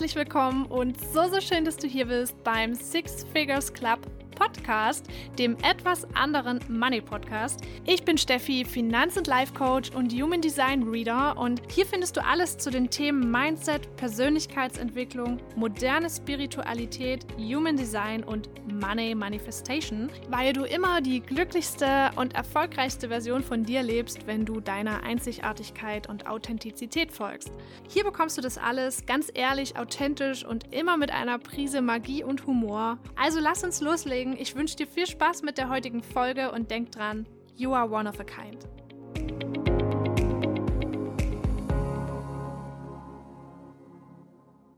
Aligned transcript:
herzlich 0.00 0.16
willkommen 0.16 0.64
und 0.64 0.98
so, 1.12 1.28
so 1.28 1.42
schön, 1.42 1.66
dass 1.66 1.76
du 1.76 1.86
hier 1.86 2.06
bist 2.06 2.42
beim 2.42 2.74
Six 2.74 3.26
Figures 3.34 3.70
Club 3.70 3.98
Podcast, 4.40 5.06
dem 5.38 5.56
etwas 5.62 6.06
anderen 6.14 6.60
Money 6.68 7.02
Podcast. 7.02 7.60
Ich 7.84 8.04
bin 8.04 8.16
Steffi, 8.16 8.64
Finanz- 8.64 9.18
und 9.18 9.26
Life 9.26 9.52
Coach 9.52 9.90
und 9.90 10.12
Human 10.14 10.40
Design 10.40 10.82
Reader 10.84 11.36
und 11.36 11.60
hier 11.70 11.84
findest 11.84 12.16
du 12.16 12.24
alles 12.24 12.56
zu 12.56 12.70
den 12.70 12.88
Themen 12.88 13.30
Mindset, 13.30 13.94
Persönlichkeitsentwicklung, 13.96 15.38
moderne 15.56 16.08
Spiritualität, 16.08 17.26
Human 17.36 17.76
Design 17.76 18.24
und 18.24 18.48
Money 18.72 19.14
Manifestation, 19.14 20.08
weil 20.30 20.54
du 20.54 20.64
immer 20.64 21.02
die 21.02 21.20
glücklichste 21.20 22.10
und 22.16 22.34
erfolgreichste 22.34 23.08
Version 23.08 23.42
von 23.42 23.64
dir 23.64 23.82
lebst, 23.82 24.26
wenn 24.26 24.46
du 24.46 24.60
deiner 24.60 25.02
Einzigartigkeit 25.02 26.08
und 26.08 26.26
Authentizität 26.26 27.12
folgst. 27.12 27.52
Hier 27.90 28.04
bekommst 28.04 28.38
du 28.38 28.40
das 28.40 28.56
alles 28.56 29.04
ganz 29.04 29.30
ehrlich, 29.34 29.76
authentisch 29.76 30.46
und 30.46 30.72
immer 30.72 30.96
mit 30.96 31.12
einer 31.12 31.38
Prise 31.38 31.82
Magie 31.82 32.24
und 32.24 32.46
Humor. 32.46 32.96
Also 33.16 33.38
lass 33.38 33.62
uns 33.64 33.82
loslegen 33.82 34.29
sagen, 34.30 34.36
ich 34.40 34.54
wünsche 34.54 34.76
dir 34.76 34.86
viel 34.86 35.06
Spaß 35.06 35.42
mit 35.42 35.58
der 35.58 35.68
heutigen 35.68 36.02
Folge 36.02 36.52
und 36.52 36.70
denk 36.70 36.92
dran, 36.92 37.26
you 37.56 37.72
are 37.72 37.90
one 37.90 38.08
of 38.08 38.18
a 38.20 38.24
kind. 38.24 38.66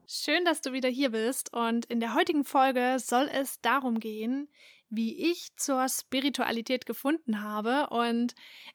Schön, 0.07 0.45
dass 0.45 0.61
du 0.61 0.73
wieder 0.73 0.89
hier 0.89 1.11
bist 1.11 1.53
und 1.53 1.87
in 1.87 2.01
der 2.01 2.15
heutigen 2.15 2.45
Folge 2.45 2.97
soll 2.99 3.29
es 3.33 3.61
darum 3.61 3.99
gehen, 3.99 4.49
wie 4.89 5.31
ich 5.31 5.57
zur 5.57 5.89
Spiritualität 5.89 6.87
gefunden 6.87 7.43
habe. 7.43 7.89
Und 7.91 8.35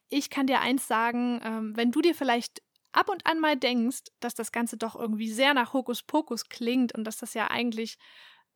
ich 0.09 0.29
kann 0.29 0.47
dir 0.47 0.59
eins 0.61 0.87
sagen, 0.87 1.39
ähm, 1.43 1.77
wenn 1.77 1.91
du 1.91 2.01
dir 2.01 2.15
vielleicht 2.15 2.61
ab 2.91 3.09
und 3.09 3.25
an 3.25 3.39
mal 3.39 3.55
denkst, 3.55 4.05
dass 4.19 4.33
das 4.33 4.51
Ganze 4.51 4.77
doch 4.77 4.95
irgendwie 4.95 5.29
sehr 5.29 5.53
nach 5.53 5.73
Hokuspokus 5.73 6.49
klingt 6.49 6.93
und 6.93 7.03
dass 7.03 7.17
das 7.17 7.33
ja 7.33 7.49
eigentlich 7.49 7.97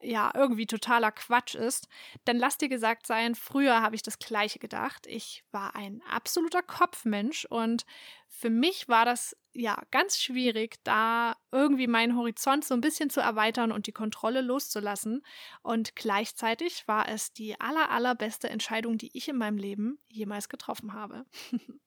ja 0.02 0.32
irgendwie 0.34 0.66
totaler 0.66 1.12
Quatsch 1.12 1.56
ist, 1.56 1.88
dann 2.26 2.38
lass 2.38 2.58
dir 2.58 2.70
gesagt 2.70 3.08
sein, 3.08 3.36
früher 3.36 3.82
habe 3.82 3.96
ich 3.96 4.04
das 4.04 4.20
gleiche 4.20 4.60
gedacht. 4.60 5.06
Ich 5.08 5.44
war 5.52 5.76
ein 5.76 6.02
absoluter 6.10 6.62
Kopfmensch 6.62 7.46
und 7.46 7.86
für 8.28 8.50
mich 8.50 8.88
war 8.88 9.06
das 9.06 9.36
ja 9.54 9.82
ganz 9.92 10.18
schwierig, 10.18 10.78
da 10.84 11.36
irgendwie 11.52 11.88
meinen 11.88 12.16
Horizont 12.16 12.64
so 12.64 12.74
ein 12.74 12.82
bisschen 12.82 13.10
zu 13.10 13.20
erweitern 13.20 13.72
und 13.72 13.88
die 13.88 13.92
Kontrolle 13.92 14.42
loszulassen. 14.42 15.24
Und 15.62 15.96
gleichzeitig 15.96 16.88
war 16.88 17.10
es 17.10 17.34
die 17.34 17.60
aller, 17.60 17.90
allerbeste 17.90 18.50
Entscheidung, 18.50 18.98
die 18.98 19.16
ich 19.16 19.28
in 19.28 19.38
meinem 19.38 19.58
Leben 19.58 20.00
jemals 20.08 20.50
getroffen 20.50 20.94
habe. 20.94 21.26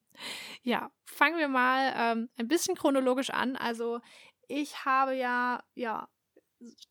ja, 0.62 0.90
fangen 1.04 1.38
wir 1.38 1.48
mal 1.48 1.94
ähm, 1.96 2.28
ein 2.38 2.48
bisschen 2.48 2.76
chronologisch 2.76 3.30
an. 3.30 3.56
Also 3.56 4.00
ich 4.46 4.84
habe 4.84 5.16
ja, 5.16 5.62
ja, 5.74 6.08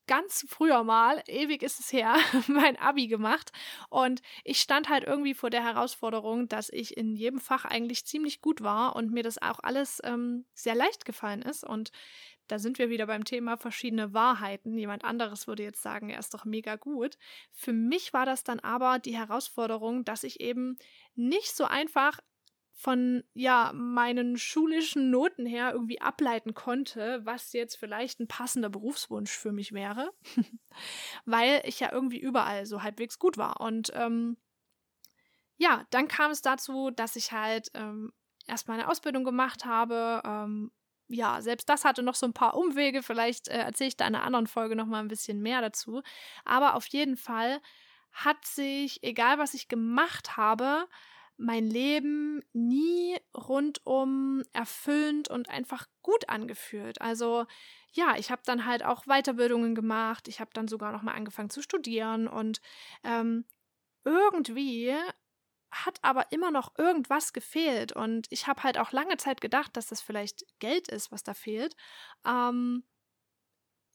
ganz 0.08 0.46
früher 0.48 0.84
mal, 0.84 1.24
ewig 1.28 1.64
ist 1.64 1.80
es 1.80 1.94
her, 1.94 2.16
mein 2.48 2.78
Abi 2.78 3.08
gemacht 3.08 3.52
und 3.90 4.22
ich 4.44 4.60
stand 4.60 4.90
halt 4.90 5.04
irgendwie 5.04 5.34
vor 5.34 5.50
der 5.50 5.64
Herausforderung, 5.64 6.48
dass 6.48 6.70
ich 6.70 6.98
in 6.98 7.16
jedem 7.16 7.40
Fach 7.40 7.66
eigentlich 7.66 8.06
ziemlich 8.06 8.42
gut 8.42 8.62
war 8.62 8.96
und 8.96 9.12
mir 9.12 9.24
das 9.24 9.42
auch 9.42 9.60
alles 9.62 10.02
ähm, 10.04 10.46
sehr 10.54 10.76
leicht 10.76 11.06
gefallen 11.06 11.42
ist 11.42 11.64
und 11.64 11.92
da 12.48 12.60
sind 12.60 12.78
wir 12.78 12.90
wieder 12.90 13.08
beim 13.08 13.24
Thema 13.24 13.58
verschiedene 13.58 14.14
Wahrheiten. 14.14 14.78
Jemand 14.78 15.06
anderes 15.06 15.48
würde 15.48 15.64
jetzt 15.64 15.82
sagen, 15.82 16.10
er 16.10 16.20
ist 16.20 16.34
doch 16.34 16.46
mega 16.46 16.76
gut. 16.76 17.18
Für 17.52 17.72
mich 17.72 18.12
war 18.14 18.26
das 18.26 18.44
dann 18.44 18.60
aber 18.60 19.00
die 19.00 19.16
Herausforderung, 19.18 20.04
dass 20.04 20.24
ich 20.24 20.42
eben 20.42 20.78
nicht 21.16 21.56
so 21.56 21.64
einfach 21.64 22.20
von 22.74 23.24
ja 23.34 23.72
meinen 23.74 24.38
schulischen 24.38 25.12
Noten 25.12 25.46
her 25.46 25.72
irgendwie 25.74 26.02
ableiten 26.02 26.54
konnte, 26.54 27.22
was 27.24 27.54
jetzt 27.54 27.76
vielleicht 27.76 28.20
ein 28.20 28.28
passender 28.28 28.70
Berufswunsch 28.70 29.32
für 29.32 29.52
mich 29.52 29.74
wäre, 29.74 30.12
weil 31.26 31.62
ich 31.66 31.80
ja 31.80 31.92
irgendwie 31.92 32.20
überall 32.20 32.66
so 32.66 32.82
halbwegs 32.82 33.20
gut 33.20 33.38
war. 33.38 33.62
Und 33.62 33.92
ähm, 33.94 34.38
ja, 35.58 35.86
dann 35.92 36.08
kam 36.08 36.32
es 36.32 36.42
dazu, 36.42 36.90
dass 36.90 37.16
ich 37.16 37.32
halt 37.32 37.70
ähm, 37.76 38.12
erstmal 38.48 38.80
eine 38.80 38.90
Ausbildung 38.90 39.24
gemacht 39.24 39.66
habe. 39.66 40.22
Ähm, 40.26 40.72
ja, 41.08 41.42
selbst 41.42 41.70
das 41.70 41.86
hatte 41.86 42.02
noch 42.02 42.16
so 42.16 42.26
ein 42.26 42.34
paar 42.34 42.58
Umwege. 42.58 43.04
Vielleicht 43.04 43.50
äh, 43.50 43.60
erzähle 43.60 43.90
ich 43.90 43.98
da 43.98 44.08
in 44.08 44.16
einer 44.16 44.26
anderen 44.26 44.48
Folge 44.48 44.76
noch 44.76 44.88
mal 44.88 45.00
ein 45.00 45.08
bisschen 45.08 45.42
mehr 45.42 45.62
dazu. 45.62 46.02
Aber 46.44 46.74
auf 46.76 46.88
jeden 46.88 47.18
Fall 47.18 47.62
hat 48.12 48.46
sich, 48.46 49.04
egal 49.04 49.38
was 49.38 49.54
ich 49.54 49.68
gemacht 49.68 50.38
habe, 50.38 50.88
mein 51.38 51.66
Leben 51.70 52.42
nie 52.54 53.18
rundum 53.36 54.44
erfüllend 54.54 55.30
und 55.30 55.50
einfach 55.50 55.88
gut 56.02 56.30
angefühlt. 56.30 57.02
Also 57.02 57.46
ja, 57.92 58.16
ich 58.18 58.32
habe 58.32 58.42
dann 58.46 58.66
halt 58.66 58.84
auch 58.84 59.06
Weiterbildungen 59.06 59.76
gemacht, 59.76 60.28
ich 60.28 60.40
habe 60.40 60.52
dann 60.54 60.68
sogar 60.68 60.92
noch 60.92 61.04
mal 61.04 61.14
angefangen 61.14 61.50
zu 61.50 61.62
studieren 61.62 62.28
und 62.28 62.62
ähm, 63.04 63.46
irgendwie 64.06 64.94
hat 65.72 66.00
aber 66.04 66.32
immer 66.32 66.52
noch 66.52 66.78
irgendwas 66.78 67.34
gefehlt 67.34 67.92
und 67.94 68.28
ich 68.32 68.48
habe 68.48 68.64
halt 68.64 68.78
auch 68.78 68.92
lange 68.92 69.18
Zeit 69.18 69.42
gedacht, 69.42 69.76
dass 69.78 69.88
das 69.88 70.02
vielleicht 70.02 70.46
Geld 70.60 70.88
ist, 70.88 71.12
was 71.12 71.24
da 71.24 71.34
fehlt. 71.34 71.76
Ähm, 72.26 72.84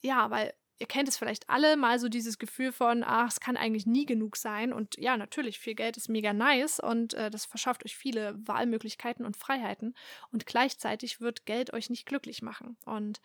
ja, 0.01 0.29
weil 0.29 0.53
ihr 0.79 0.87
kennt 0.87 1.09
es 1.09 1.17
vielleicht 1.17 1.49
alle 1.49 1.75
mal 1.75 1.99
so 1.99 2.07
dieses 2.07 2.39
Gefühl 2.39 2.71
von, 2.71 3.03
ach, 3.05 3.27
es 3.27 3.41
kann 3.41 3.57
eigentlich 3.57 3.85
nie 3.85 4.05
genug 4.05 4.37
sein. 4.37 4.71
Und 4.71 4.97
ja, 4.97 5.17
natürlich, 5.17 5.59
viel 5.59 5.75
Geld 5.75 5.97
ist 5.97 6.07
mega 6.07 6.33
nice 6.33 6.79
und 6.79 7.13
äh, 7.13 7.29
das 7.29 7.45
verschafft 7.45 7.85
euch 7.85 7.97
viele 7.97 8.35
Wahlmöglichkeiten 8.47 9.25
und 9.25 9.35
Freiheiten. 9.35 9.93
Und 10.31 10.45
gleichzeitig 10.45 11.19
wird 11.19 11.45
Geld 11.45 11.73
euch 11.73 11.89
nicht 11.89 12.05
glücklich 12.05 12.41
machen. 12.41 12.77
Und 12.85 13.19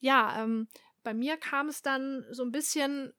ja, 0.00 0.42
ähm, 0.42 0.68
bei 1.02 1.12
mir 1.12 1.36
kam 1.36 1.68
es 1.68 1.82
dann 1.82 2.24
so 2.30 2.42
ein 2.42 2.50
bisschen 2.52 3.12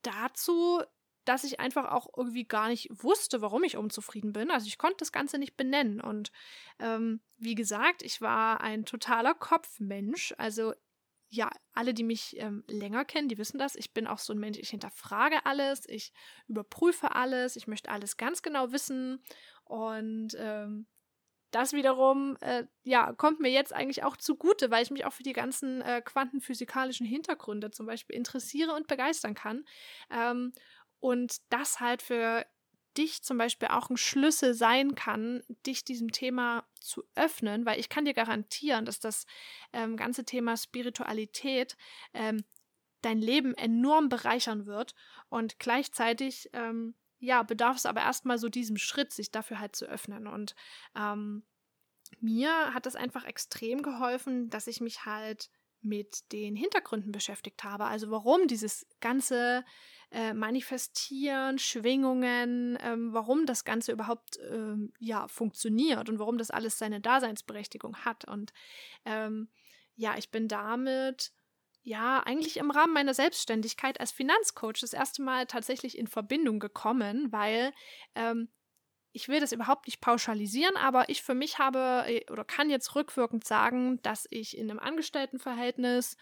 dazu, 0.00 0.82
dass 1.24 1.44
ich 1.44 1.60
einfach 1.60 1.92
auch 1.92 2.08
irgendwie 2.16 2.44
gar 2.44 2.68
nicht 2.68 2.88
wusste, 2.90 3.42
warum 3.42 3.62
ich 3.62 3.76
unzufrieden 3.76 4.32
bin. 4.32 4.50
Also 4.50 4.66
ich 4.66 4.78
konnte 4.78 4.96
das 4.98 5.12
Ganze 5.12 5.38
nicht 5.38 5.56
benennen. 5.56 6.00
Und 6.00 6.32
ähm, 6.78 7.20
wie 7.36 7.54
gesagt, 7.54 8.02
ich 8.02 8.20
war 8.20 8.60
ein 8.60 8.84
totaler 8.84 9.34
Kopfmensch. 9.34 10.34
Also 10.38 10.72
ja, 11.34 11.50
alle, 11.72 11.94
die 11.94 12.04
mich 12.04 12.36
ähm, 12.38 12.62
länger 12.68 13.06
kennen, 13.06 13.28
die 13.28 13.38
wissen 13.38 13.58
das. 13.58 13.74
Ich 13.74 13.94
bin 13.94 14.06
auch 14.06 14.18
so 14.18 14.34
ein 14.34 14.38
Mensch, 14.38 14.58
ich 14.58 14.68
hinterfrage 14.68 15.46
alles, 15.46 15.88
ich 15.88 16.12
überprüfe 16.46 17.14
alles, 17.14 17.56
ich 17.56 17.66
möchte 17.66 17.90
alles 17.90 18.18
ganz 18.18 18.42
genau 18.42 18.70
wissen. 18.70 19.24
Und 19.64 20.36
ähm, 20.38 20.86
das 21.52 21.72
wiederum, 21.72 22.36
äh, 22.42 22.64
ja, 22.84 23.12
kommt 23.14 23.40
mir 23.40 23.50
jetzt 23.50 23.72
eigentlich 23.74 24.04
auch 24.04 24.16
zugute, 24.18 24.70
weil 24.70 24.82
ich 24.82 24.90
mich 24.90 25.06
auch 25.06 25.12
für 25.14 25.22
die 25.22 25.32
ganzen 25.34 25.82
äh, 25.82 26.02
quantenphysikalischen 26.02 27.06
Hintergründe 27.06 27.70
zum 27.70 27.86
Beispiel 27.86 28.16
interessiere 28.16 28.74
und 28.74 28.86
begeistern 28.86 29.34
kann. 29.34 29.64
Ähm, 30.10 30.52
und 31.00 31.38
das 31.50 31.80
halt 31.80 32.02
für 32.02 32.46
dich 32.96 33.22
zum 33.22 33.38
Beispiel 33.38 33.68
auch 33.68 33.90
ein 33.90 33.96
Schlüssel 33.96 34.54
sein 34.54 34.94
kann, 34.94 35.42
dich 35.66 35.84
diesem 35.84 36.12
Thema 36.12 36.64
zu 36.80 37.04
öffnen, 37.14 37.64
weil 37.64 37.80
ich 37.80 37.88
kann 37.88 38.04
dir 38.04 38.14
garantieren, 38.14 38.84
dass 38.84 39.00
das 39.00 39.26
ähm, 39.72 39.96
ganze 39.96 40.24
Thema 40.24 40.56
Spiritualität 40.56 41.76
ähm, 42.14 42.44
dein 43.02 43.18
Leben 43.18 43.54
enorm 43.54 44.08
bereichern 44.08 44.66
wird 44.66 44.94
und 45.28 45.58
gleichzeitig 45.58 46.50
ähm, 46.52 46.94
ja 47.18 47.42
bedarf 47.42 47.76
es 47.76 47.86
aber 47.86 48.00
erstmal 48.00 48.38
so 48.38 48.48
diesem 48.48 48.76
Schritt, 48.76 49.12
sich 49.12 49.30
dafür 49.30 49.58
halt 49.58 49.76
zu 49.76 49.86
öffnen. 49.86 50.26
Und 50.26 50.54
ähm, 50.96 51.44
mir 52.20 52.74
hat 52.74 52.86
es 52.86 52.96
einfach 52.96 53.24
extrem 53.24 53.82
geholfen, 53.82 54.50
dass 54.50 54.66
ich 54.66 54.80
mich 54.80 55.04
halt 55.04 55.50
mit 55.82 56.32
den 56.32 56.56
Hintergründen 56.56 57.12
beschäftigt 57.12 57.64
habe. 57.64 57.84
Also 57.84 58.10
warum 58.10 58.46
dieses 58.46 58.86
ganze 59.00 59.64
äh, 60.10 60.34
Manifestieren, 60.34 61.58
Schwingungen, 61.58 62.78
ähm, 62.82 63.12
warum 63.12 63.46
das 63.46 63.64
Ganze 63.64 63.92
überhaupt 63.92 64.38
ähm, 64.50 64.92
ja 64.98 65.26
funktioniert 65.28 66.08
und 66.08 66.18
warum 66.18 66.38
das 66.38 66.50
alles 66.50 66.78
seine 66.78 67.00
Daseinsberechtigung 67.00 67.96
hat. 67.96 68.26
Und 68.26 68.52
ähm, 69.04 69.48
ja, 69.96 70.16
ich 70.18 70.30
bin 70.30 70.48
damit 70.48 71.32
ja 71.82 72.20
eigentlich 72.20 72.58
im 72.58 72.70
Rahmen 72.70 72.92
meiner 72.92 73.14
Selbstständigkeit 73.14 74.00
als 74.00 74.12
Finanzcoach 74.12 74.80
das 74.80 74.92
erste 74.92 75.22
Mal 75.22 75.46
tatsächlich 75.46 75.98
in 75.98 76.06
Verbindung 76.06 76.60
gekommen, 76.60 77.32
weil 77.32 77.72
ähm, 78.14 78.48
ich 79.12 79.28
will 79.28 79.40
das 79.40 79.52
überhaupt 79.52 79.86
nicht 79.86 80.00
pauschalisieren, 80.00 80.76
aber 80.76 81.08
ich 81.08 81.22
für 81.22 81.34
mich 81.34 81.58
habe 81.58 82.04
äh, 82.06 82.30
oder 82.30 82.44
kann 82.44 82.70
jetzt 82.70 82.94
rückwirkend 82.94 83.44
sagen, 83.44 84.00
dass 84.02 84.26
ich 84.30 84.56
in 84.56 84.70
einem 84.70 84.78
Angestelltenverhältnis 84.78 86.16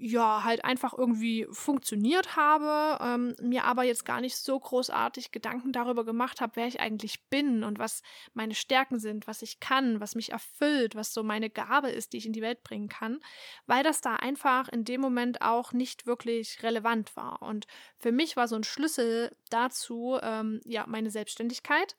ja, 0.00 0.44
halt 0.44 0.64
einfach 0.64 0.96
irgendwie 0.96 1.46
funktioniert 1.50 2.36
habe, 2.36 3.02
ähm, 3.02 3.34
mir 3.40 3.64
aber 3.64 3.82
jetzt 3.82 4.04
gar 4.04 4.20
nicht 4.20 4.36
so 4.36 4.58
großartig 4.58 5.32
Gedanken 5.32 5.72
darüber 5.72 6.04
gemacht 6.04 6.40
habe, 6.40 6.52
wer 6.54 6.68
ich 6.68 6.78
eigentlich 6.78 7.24
bin 7.28 7.64
und 7.64 7.80
was 7.80 8.02
meine 8.32 8.54
Stärken 8.54 9.00
sind, 9.00 9.26
was 9.26 9.42
ich 9.42 9.58
kann, 9.58 10.00
was 10.00 10.14
mich 10.14 10.30
erfüllt, 10.30 10.94
was 10.94 11.12
so 11.12 11.24
meine 11.24 11.50
Gabe 11.50 11.90
ist, 11.90 12.12
die 12.12 12.18
ich 12.18 12.26
in 12.26 12.32
die 12.32 12.42
Welt 12.42 12.62
bringen 12.62 12.88
kann, 12.88 13.18
weil 13.66 13.82
das 13.82 14.00
da 14.00 14.14
einfach 14.14 14.68
in 14.68 14.84
dem 14.84 15.00
Moment 15.00 15.42
auch 15.42 15.72
nicht 15.72 16.06
wirklich 16.06 16.62
relevant 16.62 17.16
war. 17.16 17.42
Und 17.42 17.66
für 17.98 18.12
mich 18.12 18.36
war 18.36 18.46
so 18.46 18.54
ein 18.54 18.64
Schlüssel 18.64 19.34
dazu, 19.50 20.16
ähm, 20.22 20.60
ja, 20.64 20.84
meine 20.86 21.10
Selbstständigkeit 21.10 21.96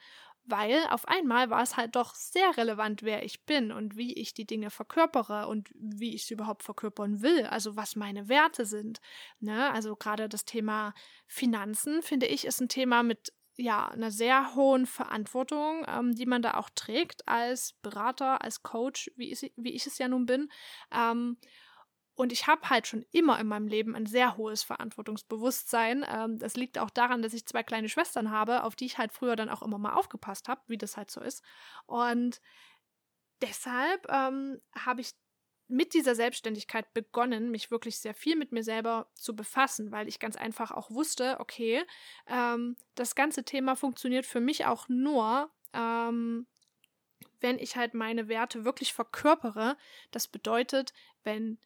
weil 0.49 0.83
auf 0.89 1.07
einmal 1.07 1.49
war 1.49 1.61
es 1.61 1.77
halt 1.77 1.95
doch 1.95 2.15
sehr 2.15 2.57
relevant, 2.57 3.03
wer 3.03 3.23
ich 3.23 3.45
bin 3.45 3.71
und 3.71 3.95
wie 3.95 4.13
ich 4.13 4.33
die 4.33 4.45
Dinge 4.45 4.69
verkörpere 4.69 5.47
und 5.47 5.69
wie 5.73 6.15
ich 6.15 6.25
sie 6.25 6.33
überhaupt 6.33 6.63
verkörpern 6.63 7.21
will, 7.21 7.45
also 7.45 7.75
was 7.75 7.95
meine 7.95 8.29
Werte 8.29 8.65
sind. 8.65 8.99
Ne? 9.39 9.71
Also 9.71 9.95
gerade 9.95 10.29
das 10.29 10.45
Thema 10.45 10.93
Finanzen, 11.27 12.01
finde 12.01 12.25
ich, 12.25 12.45
ist 12.45 12.61
ein 12.61 12.69
Thema 12.69 13.03
mit 13.03 13.33
ja, 13.59 13.87
einer 13.89 14.11
sehr 14.11 14.55
hohen 14.55 14.85
Verantwortung, 14.85 15.85
ähm, 15.87 16.15
die 16.15 16.25
man 16.25 16.41
da 16.41 16.53
auch 16.53 16.69
trägt 16.73 17.27
als 17.27 17.73
Berater, 17.81 18.41
als 18.41 18.63
Coach, 18.63 19.11
wie 19.17 19.31
ich, 19.31 19.51
wie 19.57 19.73
ich 19.73 19.85
es 19.85 19.97
ja 19.97 20.07
nun 20.07 20.25
bin. 20.25 20.49
Ähm, 20.91 21.37
und 22.19 22.33
ich 22.33 22.47
habe 22.47 22.69
halt 22.69 22.85
schon 22.85 23.05
immer 23.11 23.39
in 23.39 23.47
meinem 23.47 23.69
Leben 23.69 23.95
ein 23.95 24.05
sehr 24.05 24.35
hohes 24.35 24.61
Verantwortungsbewusstsein. 24.63 26.05
Ähm, 26.05 26.37
das 26.37 26.57
liegt 26.57 26.77
auch 26.77 26.89
daran, 26.89 27.21
dass 27.21 27.33
ich 27.33 27.45
zwei 27.45 27.63
kleine 27.63 27.87
Schwestern 27.87 28.29
habe, 28.29 28.63
auf 28.63 28.75
die 28.75 28.87
ich 28.87 28.97
halt 28.97 29.13
früher 29.13 29.37
dann 29.37 29.47
auch 29.47 29.61
immer 29.61 29.77
mal 29.77 29.93
aufgepasst 29.93 30.49
habe, 30.49 30.59
wie 30.67 30.77
das 30.77 30.97
halt 30.97 31.09
so 31.09 31.21
ist. 31.21 31.41
Und 31.85 32.41
deshalb 33.41 34.05
ähm, 34.09 34.59
habe 34.77 34.99
ich 34.99 35.13
mit 35.69 35.93
dieser 35.93 36.13
Selbstständigkeit 36.13 36.93
begonnen, 36.93 37.51
mich 37.51 37.71
wirklich 37.71 37.99
sehr 37.99 38.13
viel 38.13 38.35
mit 38.35 38.51
mir 38.51 38.63
selber 38.63 39.09
zu 39.13 39.33
befassen, 39.33 39.93
weil 39.93 40.09
ich 40.09 40.19
ganz 40.19 40.35
einfach 40.35 40.71
auch 40.71 40.91
wusste, 40.91 41.39
okay, 41.39 41.85
ähm, 42.27 42.75
das 42.95 43.15
ganze 43.15 43.45
Thema 43.45 43.77
funktioniert 43.77 44.25
für 44.25 44.41
mich 44.41 44.65
auch 44.65 44.89
nur, 44.89 45.49
ähm, 45.71 46.47
wenn 47.39 47.59
ich 47.59 47.77
halt 47.77 47.93
meine 47.93 48.27
Werte 48.27 48.65
wirklich 48.65 48.91
verkörpere. 48.91 49.77
Das 50.11 50.27
bedeutet, 50.27 50.91
wenn 51.23 51.57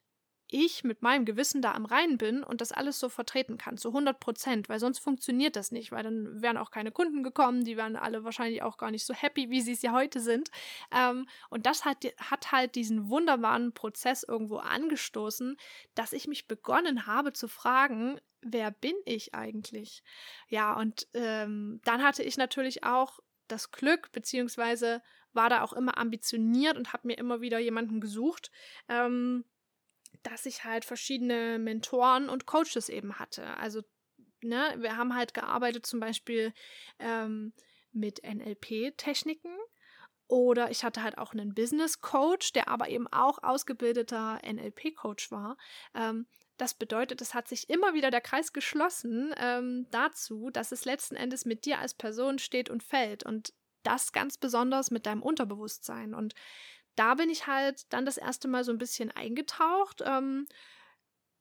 ich 0.54 0.84
mit 0.84 1.02
meinem 1.02 1.26
Gewissen 1.26 1.62
da 1.62 1.74
am 1.74 1.86
Reinen 1.86 2.18
bin 2.18 2.44
und 2.44 2.62
das 2.62 2.72
alles 2.72 3.00
so 3.00 3.10
vertreten 3.10 3.58
kann, 3.58 3.78
zu 3.78 3.90
100 3.90 4.20
Prozent, 4.20 4.70
weil 4.70 4.80
sonst 4.80 5.00
funktioniert 5.00 5.56
das 5.56 5.72
nicht, 5.72 5.92
weil 5.92 6.04
dann 6.04 6.42
wären 6.42 6.58
auch 6.58 6.72
keine 6.72 6.92
Kunden 6.92 7.24
gekommen, 7.24 7.64
die 7.64 7.76
wären 7.76 7.96
alle 7.96 8.24
wahrscheinlich 8.24 8.62
auch 8.62 8.78
gar 8.78 8.92
nicht 8.92 9.06
so 9.06 9.14
happy, 9.14 9.50
wie 9.50 9.62
sie 9.62 9.74
es 9.74 9.82
ja 9.82 9.92
heute 9.92 10.20
sind. 10.20 10.52
Ähm, 10.96 11.28
und 11.50 11.66
das 11.66 11.86
hat, 11.86 12.06
hat 12.18 12.52
halt 12.52 12.76
diesen 12.76 13.10
wunderbaren 13.10 13.74
Prozess 13.74 14.24
irgendwo 14.24 14.58
angestoßen, 14.58 15.58
dass 15.96 16.14
ich 16.14 16.28
mich 16.28 16.48
begonnen 16.48 17.08
habe 17.08 17.34
zu 17.34 17.48
fragen, 17.48 18.20
wer 18.42 18.72
bin 18.72 18.96
ich 19.06 19.34
eigentlich? 19.34 20.04
Ja, 20.48 20.74
und 20.74 21.08
ähm, 21.14 21.82
dann 21.84 22.04
hatte 22.04 22.24
ich 22.24 22.38
natürlich 22.38 22.84
auch 22.84 23.20
das 23.48 23.72
Glück, 23.72 24.12
beziehungsweise 24.12 25.02
war 25.34 25.50
da 25.50 25.64
auch 25.64 25.74
immer 25.74 25.98
ambitioniert 25.98 26.78
und 26.78 26.94
habe 26.94 27.08
mir 27.08 27.18
immer 27.18 27.42
wieder 27.42 27.60
jemanden 27.60 28.00
gesucht, 28.00 28.52
ähm, 28.88 29.46
dass 30.24 30.46
ich 30.46 30.64
halt 30.64 30.86
verschiedene 30.86 31.60
Mentoren 31.60 32.30
und 32.30 32.46
Coaches 32.46 32.90
eben 32.90 33.20
hatte. 33.20 33.58
Also, 33.58 33.82
ne, 34.42 34.76
wir 34.78 34.98
haben 34.98 35.16
halt 35.16 35.34
gearbeitet 35.34 35.86
zum 35.86 36.00
Beispiel 36.00 36.54
ähm, 37.00 37.54
mit 37.92 38.22
NLP-Techniken. 38.24 39.56
Oder 40.28 40.72
ich 40.72 40.84
hatte 40.84 41.04
halt 41.04 41.18
auch 41.18 41.34
einen 41.34 41.54
Business 41.54 42.02
Coach, 42.02 42.54
der 42.54 42.68
aber 42.68 42.90
eben 42.90 43.08
auch 43.12 43.44
ausgebildeter 43.44 44.40
NLP-Coach 44.44 45.32
war. 45.32 45.58
Ähm, 45.94 46.28
das 46.58 46.74
bedeutet, 46.74 47.22
es 47.22 47.34
hat 47.34 47.48
sich 47.48 47.70
immer 47.70 47.94
wieder 47.94 48.10
der 48.10 48.22
Kreis 48.22 48.54
geschlossen 48.54 49.34
ähm, 49.38 49.88
dazu, 49.92 50.50
dass 50.50 50.72
es 50.72 50.86
letzten 50.86 51.16
Endes 51.16 51.46
mit 51.46 51.66
dir 51.66 51.80
als 51.80 51.94
Person 51.94 52.40
steht 52.40 52.70
und 52.70 52.84
fällt. 52.84 53.24
Und 53.24 53.54
das 53.84 54.14
ganz 54.14 54.38
besonders 54.38 54.92
mit 54.92 55.06
deinem 55.06 55.22
Unterbewusstsein. 55.22 56.14
Und 56.14 56.34
da 56.96 57.16
bin 57.16 57.30
ich 57.30 57.48
halt 57.48 57.92
dann 57.92 58.06
das 58.06 58.18
erste 58.18 58.48
Mal 58.48 58.64
so 58.64 58.72
ein 58.72 58.78
bisschen 58.78 59.12
eingetaucht. 59.12 60.02
Ähm, 60.06 60.48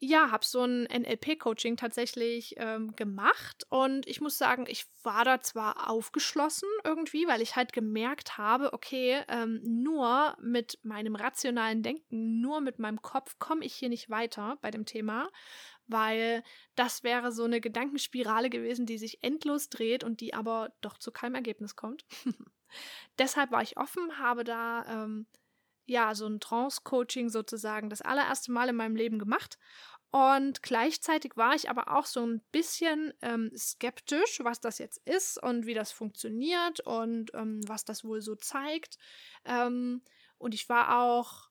ja, 0.05 0.33
habe 0.33 0.45
so 0.45 0.65
ein 0.65 0.83
NLP-Coaching 0.87 1.77
tatsächlich 1.77 2.55
ähm, 2.57 2.97
gemacht 2.97 3.65
und 3.69 4.05
ich 4.09 4.21
muss 4.21 4.37
sagen, 4.37 4.65
ich 4.67 4.87
war 5.05 5.25
da 5.25 5.41
zwar 5.41 5.89
aufgeschlossen 5.89 6.69
irgendwie, 6.83 7.29
weil 7.29 7.41
ich 7.41 7.55
halt 7.55 7.73
gemerkt 7.73 8.37
habe, 8.37 8.73
okay, 8.73 9.23
ähm, 9.29 9.61
nur 9.63 10.37
mit 10.41 10.81
meinem 10.83 11.15
rationalen 11.15 11.85
Denken, 11.85 12.41
nur 12.41 12.61
mit 12.61 12.81
meinem 12.81 13.01
Kopf 13.01 13.39
komme 13.39 13.65
ich 13.65 13.75
hier 13.75 13.91
nicht 13.91 14.11
weiter 14.11 14.59
bei 14.61 14.73
dem 14.73 14.87
Thema, 14.87 15.31
weil 15.87 16.43
das 16.75 17.05
wäre 17.05 17.31
so 17.31 17.45
eine 17.45 17.61
Gedankenspirale 17.61 18.51
gewesen, 18.51 18.87
die 18.87 18.99
sich 18.99 19.23
endlos 19.23 19.69
dreht 19.69 20.03
und 20.03 20.21
die 20.21 20.35
aber 20.35 20.73
doch 20.81 20.99
zu 20.99 21.13
keinem 21.13 21.37
Ergebnis 21.37 21.77
kommt. 21.77 22.05
Deshalb 23.19 23.53
war 23.53 23.63
ich 23.63 23.77
offen, 23.77 24.19
habe 24.19 24.43
da 24.43 25.05
ähm, 25.05 25.27
ja, 25.87 26.15
so 26.15 26.27
ein 26.27 26.41
Trance-Coaching 26.41 27.29
sozusagen 27.29 27.91
das 27.91 28.03
allererste 28.03 28.53
Mal 28.53 28.69
in 28.69 28.77
meinem 28.77 28.97
Leben 28.97 29.19
gemacht. 29.19 29.59
Und 30.11 30.63
gleichzeitig 30.63 31.37
war 31.37 31.55
ich 31.55 31.71
aber 31.71 31.97
auch 31.97 32.05
so 32.05 32.25
ein 32.27 32.43
bisschen 32.53 33.15
ähm, 33.23 33.51
skeptisch, 33.57 34.41
was 34.43 34.61
das 34.61 34.79
jetzt 34.79 34.99
ist 35.07 35.43
und 35.43 35.65
wie 35.65 35.73
das 35.73 35.91
funktioniert 35.91 36.81
und 36.81 37.33
ähm, 37.35 37.61
was 37.67 37.87
das 37.87 38.05
wohl 38.05 38.21
so 38.21 38.35
zeigt. 38.35 38.99
Ähm, 39.47 40.03
und 40.37 40.55
ich 40.55 40.69
war 40.69 41.01
auch 41.01 41.49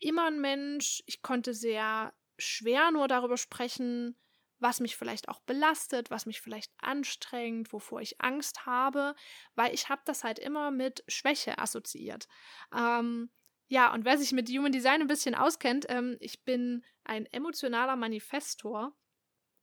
immer 0.00 0.26
ein 0.26 0.40
Mensch, 0.40 1.02
ich 1.06 1.22
konnte 1.22 1.54
sehr 1.54 2.12
schwer 2.38 2.90
nur 2.90 3.06
darüber 3.06 3.36
sprechen, 3.36 4.16
was 4.58 4.80
mich 4.80 4.96
vielleicht 4.96 5.28
auch 5.28 5.40
belastet, 5.40 6.10
was 6.10 6.26
mich 6.26 6.40
vielleicht 6.40 6.72
anstrengt, 6.78 7.72
wovor 7.72 8.00
ich 8.00 8.20
Angst 8.20 8.66
habe, 8.66 9.14
weil 9.54 9.72
ich 9.74 9.88
habe 9.88 10.02
das 10.06 10.24
halt 10.24 10.38
immer 10.38 10.70
mit 10.70 11.04
Schwäche 11.08 11.58
assoziiert. 11.58 12.26
Ähm, 12.74 13.30
ja, 13.68 13.92
und 13.92 14.04
wer 14.04 14.16
sich 14.18 14.32
mit 14.32 14.48
Human 14.48 14.72
Design 14.72 15.00
ein 15.00 15.08
bisschen 15.08 15.34
auskennt, 15.34 15.86
ähm, 15.88 16.16
ich 16.20 16.44
bin 16.44 16.84
ein 17.04 17.26
emotionaler 17.26 17.96
Manifestor. 17.96 18.96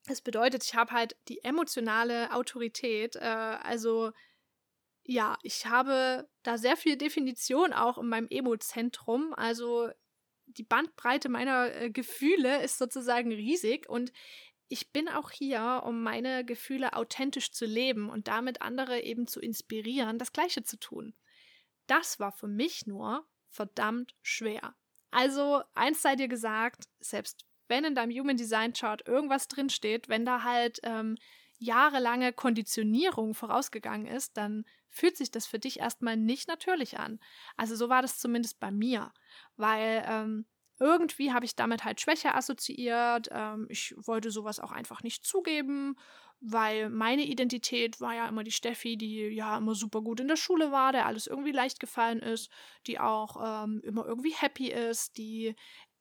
Das 0.06 0.22
bedeutet, 0.22 0.64
ich 0.66 0.76
habe 0.76 0.92
halt 0.92 1.16
die 1.30 1.44
emotionale 1.44 2.34
Autorität. 2.34 3.16
Äh, 3.16 3.20
also, 3.20 4.12
ja, 5.06 5.38
ich 5.42 5.66
habe 5.68 6.30
da 6.44 6.58
sehr 6.58 6.76
viel 6.76 6.98
Definition 6.98 7.72
auch 7.72 7.98
in 7.98 8.10
meinem 8.10 8.28
Emo-Zentrum. 8.30 9.34
Also, 9.36 9.90
die 10.46 10.64
Bandbreite 10.64 11.30
meiner 11.30 11.74
äh, 11.74 11.90
Gefühle 11.90 12.62
ist 12.62 12.78
sozusagen 12.78 13.32
riesig 13.32 13.88
und 13.88 14.12
ich 14.68 14.92
bin 14.92 15.08
auch 15.08 15.32
hier, 15.32 15.84
um 15.86 16.02
meine 16.04 16.44
Gefühle 16.44 16.94
authentisch 16.94 17.52
zu 17.52 17.66
leben 17.66 18.10
und 18.10 18.28
damit 18.28 18.62
andere 18.62 19.02
eben 19.02 19.28
zu 19.28 19.40
inspirieren, 19.40 20.18
das 20.18 20.34
Gleiche 20.34 20.64
zu 20.64 20.78
tun. 20.78 21.14
Das 21.88 22.20
war 22.20 22.32
für 22.32 22.48
mich 22.48 22.88
nur 22.88 23.26
verdammt 23.54 24.16
schwer. 24.22 24.76
Also, 25.12 25.62
eins 25.76 26.02
sei 26.02 26.16
dir 26.16 26.28
gesagt, 26.28 26.86
selbst 27.00 27.46
wenn 27.68 27.86
in 27.86 27.96
deinem 27.96 28.12
Human 28.12 28.36
Design 28.36 28.74
Chart 28.74 29.08
irgendwas 29.08 29.48
drinsteht, 29.48 30.10
wenn 30.10 30.26
da 30.26 30.44
halt 30.44 30.80
ähm, 30.84 31.18
jahrelange 31.60 32.34
Konditionierung 32.34 33.34
vorausgegangen 33.36 34.08
ist, 34.08 34.36
dann 34.38 34.66
fühlt 34.90 35.16
sich 35.16 35.32
das 35.32 35.46
für 35.46 35.60
dich 35.60 35.80
erstmal 35.80 36.18
nicht 36.18 36.48
natürlich 36.48 37.00
an. 37.00 37.20
Also 37.56 37.76
so 37.76 37.90
war 37.90 38.02
das 38.02 38.20
zumindest 38.20 38.60
bei 38.60 38.72
mir, 38.72 39.14
weil 39.56 40.04
ähm, 40.08 40.46
irgendwie 40.80 41.32
habe 41.32 41.46
ich 41.46 41.56
damit 41.56 41.84
halt 41.84 42.02
Schwäche 42.02 42.36
assoziiert. 42.36 43.30
Ähm, 43.32 43.68
ich 43.70 43.94
wollte 43.98 44.32
sowas 44.32 44.60
auch 44.60 44.72
einfach 44.72 45.04
nicht 45.04 45.26
zugeben 45.26 45.96
weil 46.46 46.90
meine 46.90 47.24
Identität 47.24 48.02
war 48.02 48.14
ja 48.14 48.28
immer 48.28 48.44
die 48.44 48.52
Steffi, 48.52 48.98
die 48.98 49.30
ja 49.30 49.58
immer 49.58 49.76
super 49.76 50.02
gut 50.02 50.20
in 50.20 50.28
der 50.28 50.36
Schule 50.36 50.72
war, 50.72 50.92
der 50.92 51.06
alles 51.06 51.26
irgendwie 51.26 51.54
leicht 51.54 51.80
gefallen 51.80 52.20
ist, 52.20 52.52
die 52.86 53.00
auch 53.00 53.64
ähm, 53.64 53.82
immer 53.84 54.06
irgendwie 54.06 54.34
happy 54.34 54.70
ist, 54.70 55.18
die 55.18 55.56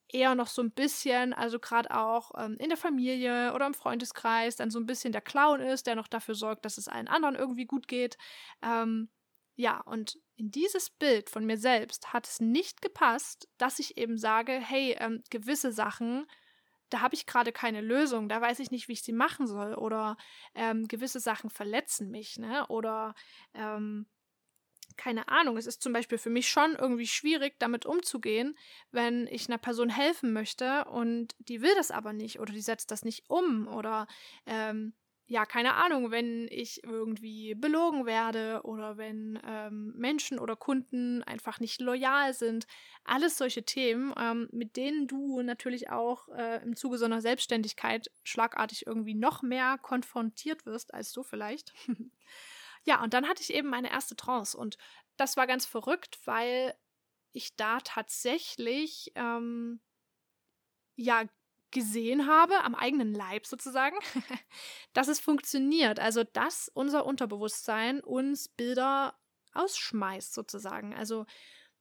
eher 0.09 0.35
noch 0.35 0.49
so 0.49 0.61
ein 0.61 0.73
bisschen, 0.73 1.33
also 1.33 1.61
gerade 1.61 1.95
auch 1.97 2.33
ähm, 2.37 2.57
in 2.59 2.71
der 2.71 2.76
Familie 2.76 3.52
oder 3.55 3.67
im 3.67 3.75
Freundeskreis, 3.75 4.57
dann 4.57 4.71
so 4.71 4.81
ein 4.81 4.87
bisschen 4.87 5.12
der 5.12 5.21
Clown 5.21 5.61
ist, 5.61 5.87
der 5.87 5.95
noch 5.95 6.09
dafür 6.09 6.35
sorgt, 6.35 6.64
dass 6.64 6.76
es 6.76 6.88
allen 6.88 7.09
anderen 7.09 7.37
irgendwie 7.37 7.67
gut 7.67 7.87
geht. 7.87 8.19
Ähm, 8.62 9.09
ja, 9.54 9.80
und 9.80 10.18
in 10.37 10.50
dieses 10.50 10.90
Bild 10.90 11.30
von 11.30 11.44
mir 11.44 11.59
selbst 11.59 12.12
hat 12.12 12.26
es 12.26 12.40
nicht 12.40 12.82
gepasst, 12.82 13.49
dass 13.59 13.78
ich 13.78 13.97
eben 13.97 14.18
sage, 14.18 14.52
hey, 14.52 14.97
ähm, 14.99 15.23
gewisse 15.30 15.73
Sachen 15.73 16.26
da 16.92 17.00
habe 17.00 17.14
ich 17.14 17.26
gerade 17.26 17.52
keine 17.52 17.80
Lösung, 17.80 18.28
da 18.28 18.40
weiß 18.40 18.59
ich 18.59 18.71
nicht, 18.71 18.88
wie 18.88 18.92
ich 18.92 19.02
sie 19.02 19.12
machen 19.12 19.47
soll. 19.47 19.75
Oder 19.75 20.16
ähm, 20.54 20.88
gewisse 20.88 21.21
Sachen 21.21 21.49
verletzen 21.49 22.11
mich, 22.11 22.38
ne? 22.38 22.66
Oder 22.68 23.14
ähm, 23.54 24.06
keine 24.99 25.28
Ahnung, 25.28 25.56
es 25.56 25.66
ist 25.66 25.82
zum 25.82 25.94
Beispiel 25.94 26.18
für 26.18 26.28
mich 26.28 26.50
schon 26.50 26.75
irgendwie 26.75 27.06
schwierig, 27.06 27.54
damit 27.59 27.87
umzugehen, 27.87 28.59
wenn 28.90 29.26
ich 29.28 29.49
einer 29.49 29.56
Person 29.56 29.88
helfen 29.88 30.35
möchte 30.35 30.85
und 30.85 31.35
die 31.38 31.62
will 31.62 31.75
das 31.76 31.90
aber 31.90 32.12
nicht 32.12 32.40
oder 32.40 32.52
die 32.52 32.61
setzt 32.61 32.90
das 32.90 33.02
nicht 33.02 33.25
um 33.28 33.68
oder 33.68 34.06
ähm, 34.44 34.92
ja, 35.26 35.47
keine 35.47 35.75
Ahnung, 35.75 36.11
wenn 36.11 36.47
ich 36.50 36.83
irgendwie 36.85 37.55
belogen 37.55 38.07
werde 38.07 38.61
oder 38.64 38.97
wenn 38.97 39.41
ähm, 39.47 39.95
Menschen 39.97 40.38
oder 40.38 40.57
Kunden 40.57 41.23
einfach 41.23 41.61
nicht 41.61 41.81
loyal 41.81 42.35
sind. 42.35 42.67
Alles 43.05 43.38
solche 43.38 43.64
Themen, 43.64 44.12
ähm, 44.19 44.49
mit 44.52 44.76
denen 44.76 45.07
du 45.07 45.41
natürlich 45.43 45.91
auch 45.91 46.29
äh, 46.29 46.62
im 46.62 46.76
Zuge 46.76 46.99
so 46.99 47.05
einer 47.05 47.21
Selbstständigkeit 47.23 48.11
schlagartig 48.25 48.87
irgendwie 48.87 49.14
noch 49.14 49.43
mehr 49.43 49.79
konfrontiert 49.79 50.67
wirst 50.67 50.93
als 50.93 51.12
du 51.12 51.23
vielleicht. 51.23 51.73
ja, 52.85 53.02
und 53.02 53.14
dann 53.14 53.29
hatte 53.29 53.43
ich 53.43 53.55
eben 53.55 53.69
meine 53.69 53.91
erste 53.91 54.17
Trance 54.17 54.57
und 54.57 54.76
das 55.17 55.37
war 55.37 55.47
ganz 55.47 55.67
verrückt, 55.67 56.19
weil 56.25 56.75
ich 57.33 57.57
da 57.57 57.79
tatsächlich 57.81 59.12
ähm, 59.14 59.81
ja 60.97 61.25
gesehen 61.73 62.26
habe, 62.26 62.62
am 62.62 62.75
eigenen 62.75 63.14
Leib 63.14 63.47
sozusagen, 63.47 63.97
dass 64.93 65.09
es 65.09 65.21
funktioniert. 65.21 65.99
Also, 65.99 66.23
dass 66.25 66.71
unser 66.73 67.05
Unterbewusstsein 67.05 68.00
uns 68.00 68.49
Bilder 68.49 69.19
ausschmeißt 69.55 70.33
sozusagen. 70.33 70.95
Also, 70.95 71.26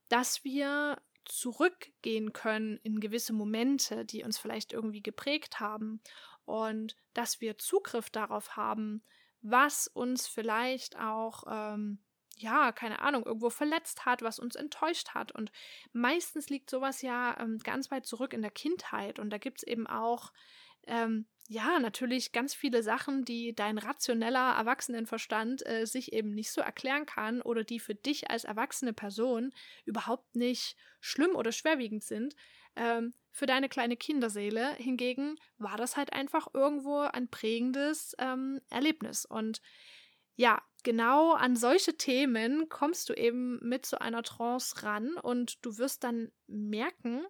dass 0.10 0.44
wir 0.44 1.02
zurückgehen 1.26 2.34
können 2.34 2.78
in 2.84 3.00
gewisse 3.00 3.34
Momente, 3.34 4.06
die 4.06 4.24
uns 4.24 4.38
vielleicht 4.38 4.74
irgendwie 4.74 5.04
geprägt 5.04 5.60
haben 5.60 6.02
und 6.46 6.96
dass 7.14 7.42
wir 7.42 7.58
Zugriff 7.58 8.10
darauf 8.10 8.56
haben, 8.58 9.04
was 9.42 9.88
uns 9.88 10.28
vielleicht 10.28 11.00
auch, 11.00 11.44
ähm, 11.50 12.00
ja, 12.42 12.72
keine 12.72 13.00
Ahnung, 13.00 13.26
irgendwo 13.26 13.50
verletzt 13.50 14.06
hat, 14.06 14.22
was 14.22 14.40
uns 14.40 14.56
enttäuscht 14.56 15.10
hat. 15.10 15.32
Und 15.32 15.52
meistens 15.94 16.50
liegt 16.50 16.70
sowas 16.70 17.02
ja 17.02 17.38
ähm, 17.40 17.60
ganz 17.60 17.92
weit 17.92 18.06
zurück 18.06 18.34
in 18.34 18.42
der 18.42 18.52
Kindheit. 18.52 19.20
Und 19.20 19.30
da 19.30 19.38
gibt 19.38 19.60
es 19.60 19.64
eben 19.64 19.88
auch 19.88 20.32
ähm, 20.88 21.26
ja, 21.48 21.80
natürlich 21.80 22.32
ganz 22.32 22.54
viele 22.54 22.82
Sachen, 22.82 23.26
die 23.26 23.54
dein 23.54 23.78
rationeller 23.78 24.56
Erwachsenenverstand 24.56 25.66
äh, 25.68 25.86
sich 25.86 26.14
eben 26.14 26.34
nicht 26.34 26.52
so 26.52 26.62
erklären 26.62 27.06
kann 27.06 27.42
oder 27.42 27.66
die 27.66 27.80
für 27.80 27.94
dich 27.94 28.32
als 28.32 28.46
erwachsene 28.46 28.94
Person 28.94 29.54
überhaupt 29.86 30.36
nicht 30.36 30.78
schlimm 31.02 31.36
oder 31.36 31.52
schwerwiegend 31.52 32.04
sind. 32.04 32.36
Ähm, 32.78 33.14
für 33.32 33.48
deine 33.48 33.68
kleine 33.68 33.98
Kinderseele 33.98 34.76
hingegen 34.76 35.36
war 35.58 35.76
das 35.76 35.98
halt 35.98 36.14
einfach 36.14 36.48
irgendwo 36.54 37.00
ein 37.00 37.28
prägendes 37.30 38.16
ähm, 38.18 38.62
Erlebnis. 38.70 39.26
Und 39.26 39.62
ja, 40.36 40.62
genau 40.84 41.34
an 41.34 41.56
solche 41.56 41.98
Themen 41.98 42.70
kommst 42.70 43.10
du 43.10 43.14
eben 43.14 43.60
mit 43.68 43.86
so 43.86 43.98
einer 43.98 44.24
Trance 44.24 44.84
ran 44.84 45.16
und 45.18 45.64
du 45.66 45.78
wirst 45.78 46.04
dann 46.04 46.32
merken, 46.48 47.26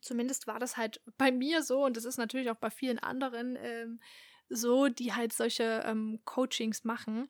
Zumindest 0.00 0.46
war 0.46 0.58
das 0.58 0.76
halt 0.76 1.00
bei 1.16 1.30
mir 1.30 1.62
so 1.62 1.84
und 1.84 1.96
das 1.96 2.04
ist 2.04 2.18
natürlich 2.18 2.50
auch 2.50 2.56
bei 2.56 2.70
vielen 2.70 2.98
anderen 2.98 3.56
ähm, 3.60 4.00
so, 4.48 4.88
die 4.88 5.12
halt 5.12 5.32
solche 5.32 5.82
ähm, 5.86 6.20
Coachings 6.24 6.84
machen, 6.84 7.28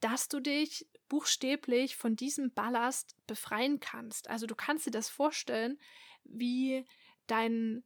dass 0.00 0.28
du 0.28 0.40
dich 0.40 0.88
buchstäblich 1.08 1.96
von 1.96 2.14
diesem 2.14 2.52
Ballast 2.52 3.16
befreien 3.26 3.80
kannst. 3.80 4.30
Also 4.30 4.46
du 4.46 4.54
kannst 4.54 4.86
dir 4.86 4.90
das 4.90 5.08
vorstellen, 5.08 5.78
wie 6.24 6.84
dein 7.26 7.82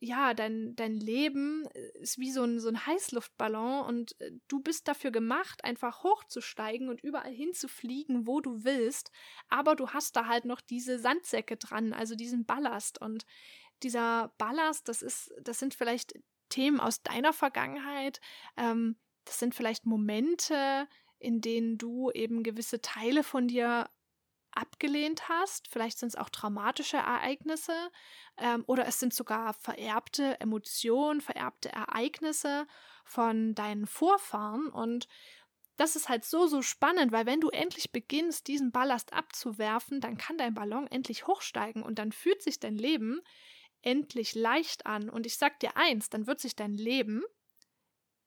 ja, 0.00 0.32
dein, 0.32 0.76
dein 0.76 0.94
Leben 0.94 1.66
ist 1.94 2.18
wie 2.18 2.30
so 2.30 2.44
ein, 2.44 2.60
so 2.60 2.68
ein 2.68 2.86
Heißluftballon 2.86 3.84
und 3.84 4.20
äh, 4.20 4.30
du 4.46 4.60
bist 4.60 4.86
dafür 4.86 5.10
gemacht, 5.10 5.64
einfach 5.64 6.04
hochzusteigen 6.04 6.88
und 6.88 7.02
überall 7.02 7.32
hinzufliegen, 7.32 8.26
wo 8.26 8.40
du 8.40 8.64
willst. 8.64 9.10
Aber 9.48 9.74
du 9.74 9.90
hast 9.90 10.14
da 10.14 10.26
halt 10.26 10.44
noch 10.44 10.60
diese 10.60 10.98
Sandsäcke 10.98 11.56
dran, 11.56 11.92
also 11.92 12.14
diesen 12.14 12.46
Ballast. 12.46 13.00
Und 13.00 13.26
dieser 13.82 14.32
Ballast, 14.38 14.88
das 14.88 15.02
ist, 15.02 15.32
das 15.42 15.58
sind 15.58 15.74
vielleicht 15.74 16.14
Themen 16.48 16.78
aus 16.78 17.02
deiner 17.02 17.32
Vergangenheit. 17.32 18.20
Ähm, 18.56 18.96
das 19.24 19.40
sind 19.40 19.54
vielleicht 19.54 19.84
Momente, 19.84 20.86
in 21.18 21.40
denen 21.40 21.76
du 21.76 22.10
eben 22.12 22.44
gewisse 22.44 22.80
Teile 22.80 23.24
von 23.24 23.48
dir 23.48 23.90
abgelehnt 24.58 25.28
hast. 25.28 25.68
Vielleicht 25.68 25.98
sind 25.98 26.08
es 26.08 26.16
auch 26.16 26.28
traumatische 26.28 26.96
Ereignisse 26.96 27.90
ähm, 28.36 28.64
oder 28.66 28.86
es 28.86 29.00
sind 29.00 29.14
sogar 29.14 29.54
vererbte 29.54 30.40
Emotionen, 30.40 31.20
vererbte 31.20 31.70
Ereignisse 31.70 32.66
von 33.04 33.54
deinen 33.54 33.86
Vorfahren. 33.86 34.68
Und 34.68 35.08
das 35.76 35.96
ist 35.96 36.08
halt 36.08 36.24
so, 36.24 36.46
so 36.46 36.60
spannend, 36.60 37.12
weil 37.12 37.26
wenn 37.26 37.40
du 37.40 37.50
endlich 37.50 37.92
beginnst, 37.92 38.48
diesen 38.48 38.72
Ballast 38.72 39.12
abzuwerfen, 39.12 40.00
dann 40.00 40.18
kann 40.18 40.36
dein 40.36 40.54
Ballon 40.54 40.86
endlich 40.88 41.26
hochsteigen 41.26 41.82
und 41.82 41.98
dann 41.98 42.12
fühlt 42.12 42.42
sich 42.42 42.58
dein 42.58 42.76
Leben 42.76 43.20
endlich 43.82 44.34
leicht 44.34 44.86
an. 44.86 45.08
Und 45.08 45.24
ich 45.24 45.36
sag 45.36 45.60
dir 45.60 45.76
eins, 45.76 46.10
dann 46.10 46.26
wird 46.26 46.40
sich 46.40 46.56
dein 46.56 46.74
Leben 46.74 47.22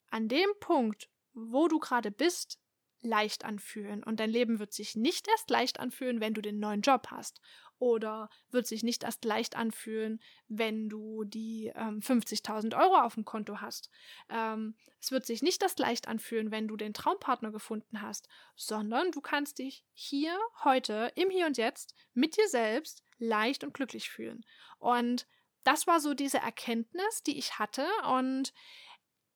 an 0.10 0.28
dem 0.28 0.50
Punkt, 0.60 1.10
wo 1.34 1.68
du 1.68 1.80
gerade 1.80 2.12
bist, 2.12 2.58
leicht 3.02 3.46
anfühlen. 3.46 4.04
Und 4.04 4.20
dein 4.20 4.30
Leben 4.30 4.60
wird 4.60 4.74
sich 4.74 4.96
nicht 4.96 5.28
erst 5.28 5.50
leicht 5.50 5.80
anfühlen, 5.80 6.20
wenn 6.20 6.34
du 6.34 6.42
den 6.42 6.60
neuen 6.60 6.82
Job 6.82 7.08
hast. 7.10 7.42
Oder 7.80 8.30
wird 8.52 8.68
sich 8.68 8.84
nicht 8.84 9.04
erst 9.04 9.26
leicht 9.26 9.56
anfühlen, 9.56 10.22
wenn 10.48 10.88
du 10.88 11.24
die 11.24 11.72
ähm, 11.76 12.00
50.000 12.00 12.80
Euro 12.80 13.02
auf 13.02 13.16
dem 13.16 13.26
Konto 13.26 13.60
hast. 13.60 13.90
Ähm, 14.30 14.76
es 15.00 15.12
wird 15.12 15.26
sich 15.26 15.42
nicht 15.42 15.64
erst 15.64 15.80
leicht 15.80 16.08
anfühlen, 16.08 16.52
wenn 16.52 16.68
du 16.68 16.78
den 16.78 16.94
Traumpartner 16.94 17.52
gefunden 17.52 18.02
hast, 18.02 18.28
sondern 18.56 19.12
du 19.12 19.20
kannst 19.20 19.58
dich 19.58 19.84
hier, 19.94 20.38
heute, 20.64 21.12
im 21.16 21.32
Hier 21.32 21.48
und 21.48 21.58
Jetzt 21.58 21.96
mit 22.14 22.38
dir 22.38 22.48
selbst 22.48 23.04
leicht 23.18 23.64
und 23.64 23.74
glücklich 23.74 24.10
fühlen. 24.10 24.46
Und 24.78 25.26
das 25.64 25.88
war 25.88 26.00
so 26.00 26.14
diese 26.14 26.38
Erkenntnis, 26.38 27.24
die 27.24 27.38
ich 27.38 27.58
hatte. 27.58 27.88
Und 28.14 28.54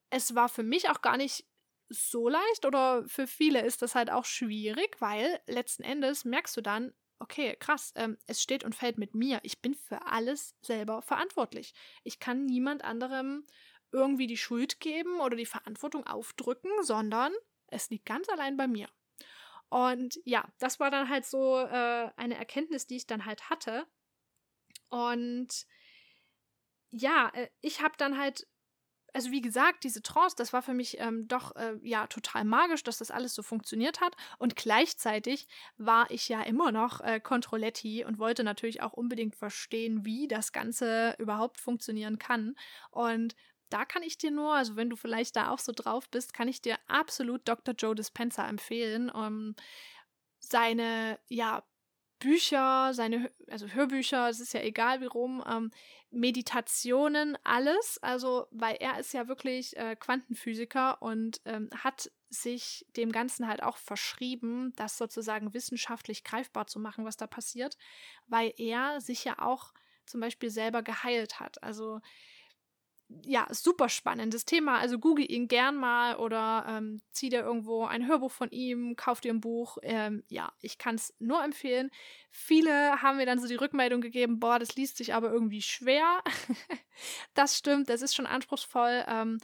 es 0.09 0.35
war 0.35 0.49
für 0.49 0.63
mich 0.63 0.89
auch 0.89 1.01
gar 1.01 1.17
nicht 1.17 1.45
so 1.89 2.29
leicht 2.29 2.65
oder 2.65 3.07
für 3.07 3.27
viele 3.27 3.61
ist 3.61 3.81
das 3.81 3.95
halt 3.95 4.09
auch 4.09 4.25
schwierig, 4.25 4.99
weil 4.99 5.39
letzten 5.47 5.83
Endes 5.83 6.25
merkst 6.25 6.55
du 6.57 6.61
dann, 6.61 6.93
okay, 7.19 7.55
krass, 7.59 7.93
ähm, 7.95 8.17
es 8.27 8.41
steht 8.41 8.63
und 8.63 8.75
fällt 8.75 8.97
mit 8.97 9.15
mir. 9.15 9.39
Ich 9.43 9.61
bin 9.61 9.73
für 9.73 10.05
alles 10.07 10.55
selber 10.61 11.01
verantwortlich. 11.01 11.73
Ich 12.03 12.19
kann 12.19 12.45
niemand 12.45 12.83
anderem 12.83 13.45
irgendwie 13.91 14.27
die 14.27 14.37
Schuld 14.37 14.79
geben 14.79 15.19
oder 15.19 15.35
die 15.35 15.45
Verantwortung 15.45 16.05
aufdrücken, 16.05 16.71
sondern 16.81 17.33
es 17.67 17.89
liegt 17.89 18.05
ganz 18.05 18.27
allein 18.29 18.57
bei 18.57 18.67
mir. 18.67 18.89
Und 19.69 20.19
ja, 20.25 20.47
das 20.59 20.79
war 20.79 20.91
dann 20.91 21.09
halt 21.09 21.25
so 21.25 21.57
äh, 21.57 22.11
eine 22.15 22.35
Erkenntnis, 22.35 22.87
die 22.87 22.97
ich 22.97 23.07
dann 23.07 23.25
halt 23.25 23.49
hatte. 23.49 23.87
Und 24.89 25.65
ja, 26.91 27.29
äh, 27.33 27.49
ich 27.61 27.81
habe 27.81 27.95
dann 27.97 28.17
halt 28.17 28.47
also 29.15 29.31
wie 29.31 29.41
gesagt, 29.41 29.85
diese 29.85 30.01
Trance, 30.01 30.35
das 30.37 30.51
war 30.51 30.61
für 30.61 30.73
mich 30.73 30.99
ähm, 30.99 31.25
doch 31.29 31.55
äh, 31.55 31.77
ja 31.81 32.05
total 32.07 32.43
magisch, 32.43 32.83
dass 32.83 32.97
das 32.97 33.11
alles 33.11 33.33
so 33.33 33.43
funktioniert 33.43 34.01
hat. 34.01 34.13
Und 34.39 34.57
gleichzeitig 34.57 35.47
war 35.77 36.11
ich 36.11 36.27
ja 36.27 36.41
immer 36.41 36.73
noch 36.73 36.99
äh, 36.99 37.21
Controletti 37.21 38.03
und 38.03 38.19
wollte 38.19 38.43
natürlich 38.43 38.81
auch 38.81 38.91
unbedingt 38.91 39.35
verstehen, 39.35 40.03
wie 40.03 40.27
das 40.27 40.51
Ganze 40.51 41.15
überhaupt 41.17 41.61
funktionieren 41.61 42.19
kann. 42.19 42.55
Und 42.91 43.35
da 43.69 43.85
kann 43.85 44.03
ich 44.03 44.17
dir 44.17 44.31
nur, 44.31 44.53
also 44.53 44.75
wenn 44.75 44.89
du 44.89 44.97
vielleicht 44.97 45.37
da 45.37 45.49
auch 45.49 45.59
so 45.59 45.71
drauf 45.73 46.09
bist, 46.09 46.33
kann 46.33 46.49
ich 46.49 46.61
dir 46.61 46.77
absolut 46.87 47.47
Dr. 47.47 47.73
Joe 47.73 47.95
Dispenza 47.95 48.45
empfehlen. 48.47 49.09
Um, 49.09 49.55
seine 50.39 51.19
ja 51.27 51.63
Bücher, 52.19 52.93
seine, 52.93 53.31
also 53.49 53.67
Hörbücher, 53.67 54.29
es 54.29 54.39
ist 54.39 54.53
ja 54.53 54.61
egal 54.61 55.01
wie 55.01 55.05
rum, 55.05 55.43
ähm, 55.47 55.71
Meditationen, 56.11 57.37
alles. 57.43 57.99
Also, 58.01 58.47
weil 58.51 58.77
er 58.77 58.99
ist 58.99 59.13
ja 59.13 59.27
wirklich 59.27 59.75
äh, 59.77 59.95
Quantenphysiker 59.95 61.01
und 61.01 61.41
ähm, 61.45 61.69
hat 61.75 62.11
sich 62.29 62.85
dem 62.95 63.11
Ganzen 63.11 63.47
halt 63.47 63.63
auch 63.63 63.77
verschrieben, 63.77 64.73
das 64.75 64.97
sozusagen 64.97 65.53
wissenschaftlich 65.53 66.23
greifbar 66.23 66.67
zu 66.67 66.79
machen, 66.79 67.05
was 67.05 67.17
da 67.17 67.27
passiert, 67.27 67.77
weil 68.27 68.53
er 68.57 69.01
sich 69.01 69.23
ja 69.23 69.39
auch 69.39 69.73
zum 70.05 70.21
Beispiel 70.21 70.49
selber 70.49 70.83
geheilt 70.83 71.39
hat. 71.39 71.61
Also 71.63 71.99
ja, 73.07 73.47
super 73.51 73.89
spannendes 73.89 74.45
Thema. 74.45 74.79
Also 74.79 74.97
google 74.99 75.29
ihn 75.29 75.47
gern 75.47 75.75
mal 75.75 76.15
oder 76.15 76.65
ähm, 76.67 77.01
zieh 77.11 77.29
dir 77.29 77.41
irgendwo 77.41 77.85
ein 77.85 78.07
Hörbuch 78.07 78.31
von 78.31 78.49
ihm, 78.49 78.95
kauf 78.95 79.21
dir 79.21 79.31
ein 79.33 79.41
Buch. 79.41 79.77
Ähm, 79.83 80.23
ja, 80.27 80.51
ich 80.61 80.77
kann 80.77 80.95
es 80.95 81.13
nur 81.19 81.43
empfehlen. 81.43 81.91
Viele 82.31 83.01
haben 83.01 83.17
mir 83.17 83.25
dann 83.25 83.39
so 83.39 83.47
die 83.47 83.55
Rückmeldung 83.55 84.01
gegeben, 84.01 84.39
boah, 84.39 84.59
das 84.59 84.75
liest 84.75 84.97
sich 84.97 85.13
aber 85.13 85.31
irgendwie 85.31 85.61
schwer. 85.61 86.23
das 87.35 87.57
stimmt, 87.57 87.89
das 87.89 88.01
ist 88.01 88.15
schon 88.15 88.25
anspruchsvoll. 88.25 89.05
Ähm, 89.07 89.37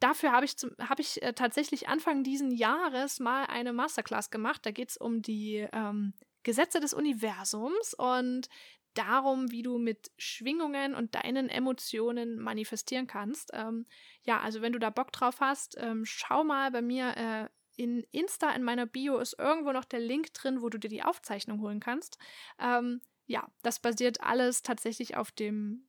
dafür 0.00 0.32
habe 0.32 0.44
ich, 0.44 0.56
hab 0.80 0.98
ich 0.98 1.22
äh, 1.22 1.32
tatsächlich 1.32 1.88
Anfang 1.88 2.24
diesen 2.24 2.50
Jahres 2.50 3.20
mal 3.20 3.44
eine 3.44 3.72
Masterclass 3.72 4.30
gemacht. 4.30 4.66
Da 4.66 4.72
geht 4.72 4.90
es 4.90 4.96
um 4.96 5.22
die 5.22 5.68
ähm, 5.72 6.14
Gesetze 6.42 6.80
des 6.80 6.94
Universums 6.94 7.94
und 7.94 8.48
darum, 8.94 9.50
wie 9.50 9.62
du 9.62 9.78
mit 9.78 10.10
Schwingungen 10.18 10.94
und 10.94 11.14
deinen 11.14 11.48
Emotionen 11.48 12.38
manifestieren 12.38 13.06
kannst. 13.06 13.50
Ähm, 13.52 13.86
ja, 14.24 14.40
also 14.40 14.62
wenn 14.62 14.72
du 14.72 14.78
da 14.78 14.90
Bock 14.90 15.12
drauf 15.12 15.40
hast, 15.40 15.76
ähm, 15.78 16.04
schau 16.04 16.44
mal 16.44 16.70
bei 16.70 16.82
mir 16.82 17.16
äh, 17.16 17.48
in 17.76 18.02
Insta 18.10 18.50
in 18.50 18.62
meiner 18.62 18.86
Bio 18.86 19.18
ist 19.18 19.38
irgendwo 19.38 19.72
noch 19.72 19.84
der 19.84 20.00
Link 20.00 20.34
drin, 20.34 20.60
wo 20.60 20.68
du 20.68 20.78
dir 20.78 20.90
die 20.90 21.02
Aufzeichnung 21.02 21.60
holen 21.60 21.80
kannst. 21.80 22.18
Ähm, 22.58 23.00
ja, 23.26 23.48
das 23.62 23.78
basiert 23.78 24.20
alles 24.20 24.62
tatsächlich 24.62 25.16
auf 25.16 25.30
dem 25.30 25.88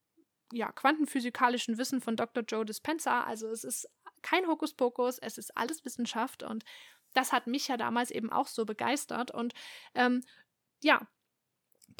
ja, 0.53 0.72
quantenphysikalischen 0.72 1.77
Wissen 1.77 2.01
von 2.01 2.15
Dr. 2.15 2.43
Joe 2.43 2.65
Dispenza. 2.65 3.24
Also 3.24 3.50
es 3.50 3.63
ist 3.63 3.89
kein 4.22 4.48
Hokuspokus, 4.48 5.17
es 5.20 5.38
ist 5.38 5.58
alles 5.58 5.84
Wissenschaft 5.84 6.43
und 6.43 6.63
das 7.13 7.34
hat 7.34 7.48
mich 7.48 7.67
ja 7.67 7.77
damals 7.77 8.12
eben 8.12 8.31
auch 8.31 8.48
so 8.48 8.65
begeistert. 8.65 9.31
Und 9.31 9.53
ähm, 9.96 10.24
ja, 10.81 11.08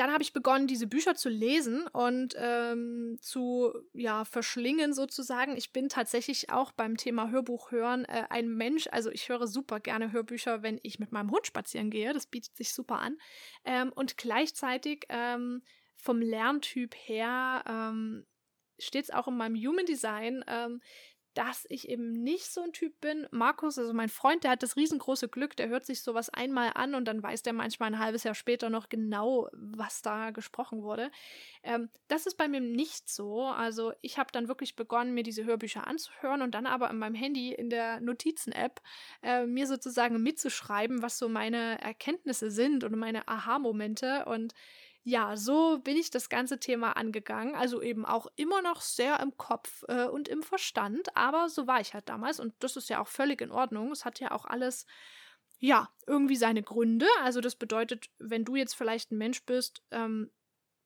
dann 0.02 0.12
habe 0.12 0.24
ich 0.24 0.34
begonnen, 0.34 0.66
diese 0.66 0.88
Bücher 0.88 1.14
zu 1.14 1.30
lesen 1.30 1.86
und 1.86 2.34
ähm, 2.36 3.20
zu 3.22 3.72
ja, 3.94 4.26
verschlingen 4.26 4.96
sozusagen. 4.96 5.56
Ich 5.56 5.74
bin 5.74 5.90
tatsächlich 5.90 6.50
auch 6.50 6.72
beim 6.72 6.98
Thema 6.98 7.30
Hörbuch 7.30 7.70
hören 7.70 8.06
äh, 8.06 8.24
ein 8.32 8.50
Mensch. 8.50 8.88
Also 8.92 9.12
ich 9.12 9.30
höre 9.30 9.46
super 9.46 9.80
gerne 9.80 10.12
Hörbücher, 10.12 10.64
wenn 10.64 10.80
ich 10.82 10.98
mit 10.98 11.12
meinem 11.12 11.30
Hund 11.30 11.46
spazieren 11.46 11.92
gehe. 11.92 12.14
Das 12.14 12.26
bietet 12.26 12.58
sich 12.58 12.74
super 12.74 12.98
an. 12.98 13.20
Ähm, 13.64 13.92
und 13.94 14.18
gleichzeitig 14.18 15.06
ähm, 15.10 15.62
vom 15.98 16.20
Lerntyp 16.20 16.96
her 16.96 17.64
ähm, 17.68 18.26
steht 18.80 19.04
es 19.04 19.12
auch 19.12 19.28
in 19.28 19.38
meinem 19.38 19.56
Human 19.56 19.86
Design, 19.86 20.44
ähm, 20.48 20.82
dass 21.34 21.66
ich 21.70 21.88
eben 21.88 22.12
nicht 22.12 22.52
so 22.52 22.62
ein 22.62 22.74
Typ 22.74 23.00
bin. 23.00 23.28
Markus, 23.32 23.78
also 23.78 23.94
mein 23.94 24.10
Freund, 24.10 24.44
der 24.44 24.52
hat 24.52 24.64
das 24.64 24.76
riesengroße 24.76 25.30
Glück, 25.30 25.56
der 25.56 25.70
hört 25.70 25.86
sich 25.86 26.02
sowas 26.02 26.30
einmal 26.30 26.72
an 26.76 26.94
und 26.94 27.06
dann 27.06 27.24
weiß 27.24 27.42
der 27.44 27.54
manchmal 27.54 27.94
ein 27.94 28.00
halbes 28.00 28.24
Jahr 28.24 28.36
später 28.36 28.70
noch 28.70 28.90
genau, 28.90 29.50
was 29.54 30.02
da 30.02 30.32
gesprochen 30.32 30.84
wurde. 30.84 31.12
Ähm, 31.64 31.90
das 32.08 32.26
ist 32.26 32.36
bei 32.36 32.48
mir 32.48 32.60
nicht 32.60 33.10
so. 33.10 33.44
Also 33.44 33.94
ich 34.02 34.18
habe 34.18 34.32
dann 34.32 34.48
wirklich 34.48 34.76
begonnen, 34.76 35.14
mir 35.14 35.24
diese 35.24 35.46
Hörbücher 35.46 35.88
anzuhören 35.88 36.42
und 36.42 36.54
dann 36.54 36.66
aber 36.66 36.90
in 36.90 36.98
meinem 36.98 37.16
Handy 37.16 37.54
in 37.54 37.70
der 37.70 38.02
Notizen-App 38.02 38.82
äh, 39.24 39.46
mir 39.46 39.68
sozusagen 39.68 40.22
mitzuschreiben, 40.22 41.02
was 41.02 41.18
so 41.18 41.30
meine 41.30 41.82
Erkenntnisse 41.82 42.52
sind 42.52 42.84
und 42.84 42.98
meine 42.98 43.28
Aha-Momente 43.28 44.26
und 44.26 44.54
ja, 45.04 45.36
so 45.36 45.80
bin 45.80 45.98
ich 45.98 46.12
das 46.12 46.30
ganze 46.30 46.60
Thema 46.60 46.96
angegangen. 46.96 47.56
Also 47.56 47.82
eben 47.82 48.06
auch 48.06 48.28
immer 48.36 48.62
noch 48.62 48.82
sehr 48.82 49.20
im 49.20 49.36
Kopf 49.36 49.84
äh, 49.88 50.06
und 50.06 50.28
im 50.28 50.44
Verstand, 50.44 51.16
aber 51.16 51.50
so 51.50 51.66
war 51.68 51.82
ich 51.82 51.94
halt 51.94 52.08
damals 52.08 52.40
und 52.40 52.54
das 52.60 52.76
ist 52.76 52.90
ja 52.90 53.02
auch 53.02 53.08
völlig 53.08 53.42
in 53.42 53.52
Ordnung. 53.52 53.92
Es 53.92 54.06
hat 54.06 54.20
ja 54.20 54.32
auch 54.32 54.46
alles, 54.46 54.86
ja, 55.60 55.90
irgendwie 56.06 56.36
seine 56.36 56.62
Gründe. 56.62 57.08
Also 57.24 57.42
das 57.42 57.56
bedeutet, 57.56 58.10
wenn 58.20 58.46
du 58.46 58.56
jetzt 58.56 58.76
vielleicht 58.76 59.12
ein 59.12 59.18
Mensch 59.18 59.44
bist 59.46 59.82
ähm, 59.92 60.30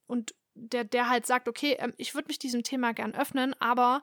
und 0.06 0.34
der, 0.54 0.84
der 0.84 1.10
halt 1.10 1.26
sagt, 1.26 1.48
okay, 1.48 1.76
ähm, 1.78 1.92
ich 1.98 2.14
würde 2.14 2.28
mich 2.28 2.38
diesem 2.38 2.62
Thema 2.62 2.94
gern 2.94 3.14
öffnen, 3.14 3.54
aber 3.60 4.00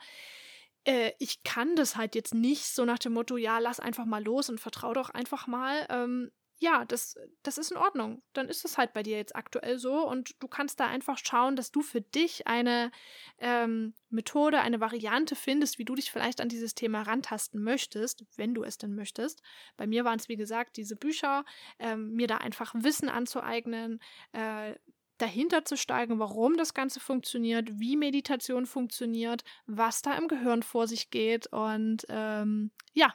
äh, 0.85 1.11
ich 1.17 1.43
kann 1.43 1.75
das 1.75 1.95
halt 1.95 2.13
jetzt 2.13 2.35
nicht 2.35 2.65
so 2.65 2.85
nach 2.85 2.99
dem 2.99 3.13
Motto, 3.13 3.37
ja, 3.37 3.57
lass 3.57 3.79
einfach 3.79 4.05
mal 4.05 4.23
los 4.23 4.49
und 4.49 4.59
vertrau 4.59 4.93
doch 4.93 5.09
einfach 5.09 5.47
mal. 5.47 5.87
Ähm, 5.89 6.31
ja, 6.63 6.85
das, 6.85 7.17
das 7.43 7.57
ist 7.57 7.71
in 7.71 7.77
Ordnung. 7.77 8.21
Dann 8.31 8.47
ist 8.47 8.63
es 8.63 8.77
halt 8.77 8.93
bei 8.93 9.03
dir 9.03 9.17
jetzt 9.17 9.35
aktuell 9.35 9.77
so 9.77 10.07
und 10.07 10.41
du 10.41 10.47
kannst 10.47 10.79
da 10.79 10.87
einfach 10.87 11.17
schauen, 11.17 11.57
dass 11.57 11.71
du 11.71 11.81
für 11.81 11.99
dich 11.99 12.47
eine 12.47 12.89
ähm, 13.37 13.93
Methode, 14.09 14.61
eine 14.61 14.79
Variante 14.79 15.35
findest, 15.35 15.77
wie 15.77 15.83
du 15.83 15.93
dich 15.93 16.09
vielleicht 16.09 16.39
an 16.39 16.47
dieses 16.47 16.73
Thema 16.73 17.01
rantasten 17.01 17.61
möchtest, 17.61 18.23
wenn 18.37 18.53
du 18.53 18.63
es 18.63 18.77
denn 18.77 18.95
möchtest. 18.95 19.41
Bei 19.75 19.87
mir 19.87 20.05
waren 20.05 20.17
es, 20.17 20.29
wie 20.29 20.37
gesagt, 20.37 20.77
diese 20.77 20.95
Bücher, 20.95 21.43
ähm, 21.79 22.13
mir 22.13 22.27
da 22.27 22.37
einfach 22.37 22.73
Wissen 22.77 23.09
anzueignen, 23.09 23.99
äh, 24.31 24.75
dahinter 25.17 25.65
zu 25.65 25.75
steigen, 25.75 26.17
warum 26.17 26.55
das 26.55 26.73
Ganze 26.73 27.01
funktioniert, 27.01 27.77
wie 27.77 27.97
Meditation 27.97 28.65
funktioniert, 28.65 29.43
was 29.65 30.01
da 30.01 30.17
im 30.17 30.29
Gehirn 30.29 30.63
vor 30.63 30.87
sich 30.87 31.09
geht 31.09 31.47
und 31.47 32.05
ähm, 32.07 32.71
ja, 32.93 33.13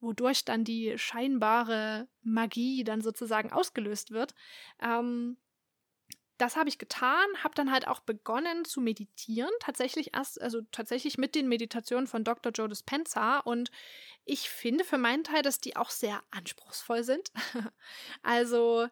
wodurch 0.00 0.44
dann 0.44 0.64
die 0.64 0.96
scheinbare 0.96 2.08
Magie 2.22 2.84
dann 2.84 3.00
sozusagen 3.00 3.52
ausgelöst 3.52 4.10
wird. 4.10 4.34
Ähm, 4.80 5.36
das 6.38 6.54
habe 6.54 6.68
ich 6.68 6.78
getan, 6.78 7.26
habe 7.42 7.54
dann 7.56 7.72
halt 7.72 7.88
auch 7.88 8.00
begonnen 8.00 8.64
zu 8.64 8.80
meditieren, 8.80 9.50
tatsächlich 9.58 10.14
erst, 10.14 10.40
also 10.40 10.60
tatsächlich 10.70 11.18
mit 11.18 11.34
den 11.34 11.48
Meditationen 11.48 12.06
von 12.06 12.22
Dr. 12.22 12.52
Joe 12.52 12.68
Dispenza 12.68 13.40
und 13.40 13.70
ich 14.24 14.48
finde 14.48 14.84
für 14.84 14.98
meinen 14.98 15.24
Teil, 15.24 15.42
dass 15.42 15.60
die 15.60 15.76
auch 15.76 15.90
sehr 15.90 16.22
anspruchsvoll 16.30 17.02
sind. 17.02 17.32
also 18.22 18.86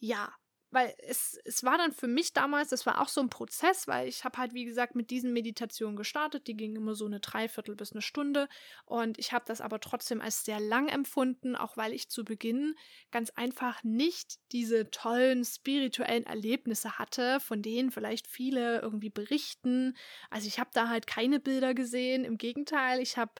ja, 0.00 0.32
weil 0.74 0.94
es, 0.98 1.38
es 1.44 1.64
war 1.64 1.78
dann 1.78 1.92
für 1.92 2.08
mich 2.08 2.32
damals, 2.32 2.70
das 2.70 2.84
war 2.84 3.00
auch 3.00 3.08
so 3.08 3.20
ein 3.20 3.30
Prozess, 3.30 3.86
weil 3.86 4.08
ich 4.08 4.24
habe 4.24 4.38
halt, 4.38 4.52
wie 4.54 4.64
gesagt, 4.64 4.94
mit 4.94 5.10
diesen 5.10 5.32
Meditationen 5.32 5.96
gestartet. 5.96 6.46
Die 6.46 6.56
gingen 6.56 6.76
immer 6.76 6.94
so 6.94 7.06
eine 7.06 7.20
Dreiviertel 7.20 7.76
bis 7.76 7.92
eine 7.92 8.02
Stunde. 8.02 8.48
Und 8.84 9.18
ich 9.18 9.32
habe 9.32 9.44
das 9.46 9.60
aber 9.60 9.80
trotzdem 9.80 10.20
als 10.20 10.44
sehr 10.44 10.60
lang 10.60 10.88
empfunden, 10.88 11.56
auch 11.56 11.76
weil 11.76 11.92
ich 11.92 12.08
zu 12.08 12.24
Beginn 12.24 12.74
ganz 13.10 13.30
einfach 13.30 13.82
nicht 13.84 14.38
diese 14.52 14.90
tollen 14.90 15.44
spirituellen 15.44 16.24
Erlebnisse 16.24 16.98
hatte, 16.98 17.40
von 17.40 17.62
denen 17.62 17.90
vielleicht 17.90 18.26
viele 18.26 18.80
irgendwie 18.80 19.10
berichten. 19.10 19.96
Also 20.28 20.48
ich 20.48 20.58
habe 20.58 20.70
da 20.72 20.88
halt 20.88 21.06
keine 21.06 21.40
Bilder 21.40 21.74
gesehen. 21.74 22.24
Im 22.24 22.36
Gegenteil, 22.36 23.00
ich 23.00 23.16
habe 23.16 23.32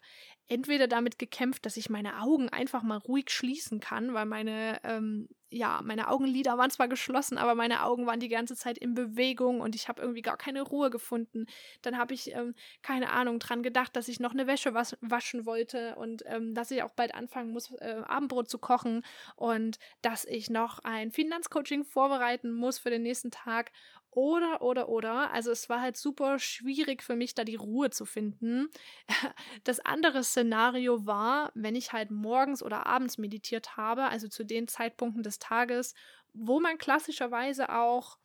entweder 0.49 0.89
damit 0.89 1.19
gekämpft, 1.19 1.65
dass 1.65 1.77
ich 1.77 1.89
meine 1.89 2.21
Augen 2.21 2.49
einfach 2.49 2.83
mal 2.83 2.99
ruhig 2.99 3.31
schließen 3.31 3.81
kann, 3.81 4.13
weil 4.13 4.27
meine, 4.27 4.79
ähm, 4.85 5.29
ja, 5.49 5.81
meine 5.83 6.09
Augenlider 6.09 6.59
waren 6.59 6.71
zwar 6.71 6.89
geschlossen, 6.89 7.39
aber 7.39 7.55
meine 7.55 7.85
Augen 7.85 8.07
waren 8.07 8.21
die 8.21 8.29
ganze 8.29 8.57
Zeit 8.57 8.77
in 8.77 8.95
Bewegung 8.95 9.61
und 9.61 9.75
ich 9.75 9.89
habe 9.89 10.03
irgendwie 10.03 10.21
gar 10.21 10.37
keine 10.37 10.63
Ruhe 10.63 10.91
gefunden. 10.91 11.47
Dann 11.81 11.97
habe 11.97 12.13
ich, 12.13 12.35
ähm, 12.35 12.55
keine 12.83 13.11
Ahnung, 13.11 13.39
dran 13.39 13.63
gedacht, 13.63 13.97
dass 13.97 14.09
ich 14.09 14.21
noch 14.21 14.33
eine 14.33 14.47
Wäsche 14.47 14.75
was 14.75 14.97
waschen 15.01 15.47
wollte 15.47 15.95
und 15.97 16.25
ähm, 16.27 16.55
dass 16.55 16.71
ich 16.71 16.83
auch 16.83 16.93
bald 16.93 17.15
anfangen 17.15 17.53
muss, 17.53 17.71
äh, 17.81 18.03
Abendbrot 18.05 18.51
zu 18.51 18.59
kochen 18.59 19.03
und 19.37 19.79
dass 20.03 20.25
ich 20.25 20.51
noch 20.51 20.81
ein 20.81 21.11
Finanzcoaching 21.11 21.85
vorbereiten 21.85 22.53
muss 22.53 22.79
für 22.79 22.91
den 22.91 23.03
nächsten 23.03 23.31
Tag 23.31 23.71
oder, 24.15 24.63
oder, 24.63 24.89
oder. 24.89 25.33
Also 25.33 25.51
es 25.51 25.69
war 25.69 25.81
halt 25.81 25.97
super 25.97 26.39
schwierig 26.39 27.03
für 27.03 27.17
mich, 27.17 27.35
da 27.35 27.45
die 27.45 27.57
Ruhe 27.57 27.91
zu 27.91 28.07
finden. 28.07 28.69
Das 29.65 29.81
andere 29.81 30.23
Szenario 30.25 31.07
war, 31.07 31.51
wenn 31.55 31.75
ich 31.75 31.93
halt 31.93 32.11
morgens 32.11 32.63
oder 32.63 32.87
abends 32.87 33.19
meditiert 33.19 33.77
habe, 33.77 34.05
also 34.05 34.29
zu 34.29 34.45
den 34.45 34.69
Zeitpunkten 34.69 35.23
des 35.23 35.39
Tages, 35.39 35.95
wo 36.33 36.61
man 36.61 36.79
klassischerweise 36.79 37.71
auch, 37.71 38.19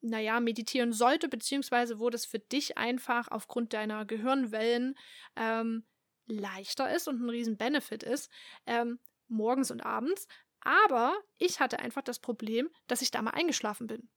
naja, 0.00 0.40
meditieren 0.40 0.92
sollte, 0.92 1.28
beziehungsweise 1.28 1.98
wo 2.00 2.10
das 2.10 2.24
für 2.24 2.38
dich 2.38 2.78
einfach 2.78 3.28
aufgrund 3.28 3.72
deiner 3.74 4.04
Gehirnwellen 4.06 4.96
ähm, 5.36 5.84
leichter 6.26 6.94
ist 6.94 7.08
und 7.08 7.20
ein 7.20 7.30
riesen 7.30 7.56
Benefit 7.56 8.02
ist, 8.02 8.30
ähm, 8.66 8.98
morgens 9.28 9.70
und 9.70 9.82
abends. 9.84 10.26
Aber 10.60 11.16
ich 11.38 11.60
hatte 11.60 11.78
einfach 11.80 12.02
das 12.02 12.18
Problem, 12.18 12.70
dass 12.86 13.02
ich 13.02 13.10
da 13.10 13.22
mal 13.22 13.32
eingeschlafen 13.32 13.86
bin. 13.86 14.08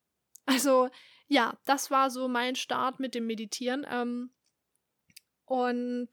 Also 0.46 0.90
ja, 1.28 1.58
das 1.66 1.92
war 1.92 2.10
so 2.10 2.28
mein 2.28 2.56
Start 2.56 3.00
mit 3.00 3.16
dem 3.16 3.26
Meditieren. 3.26 3.86
Ähm, 3.90 4.32
und 5.46 6.10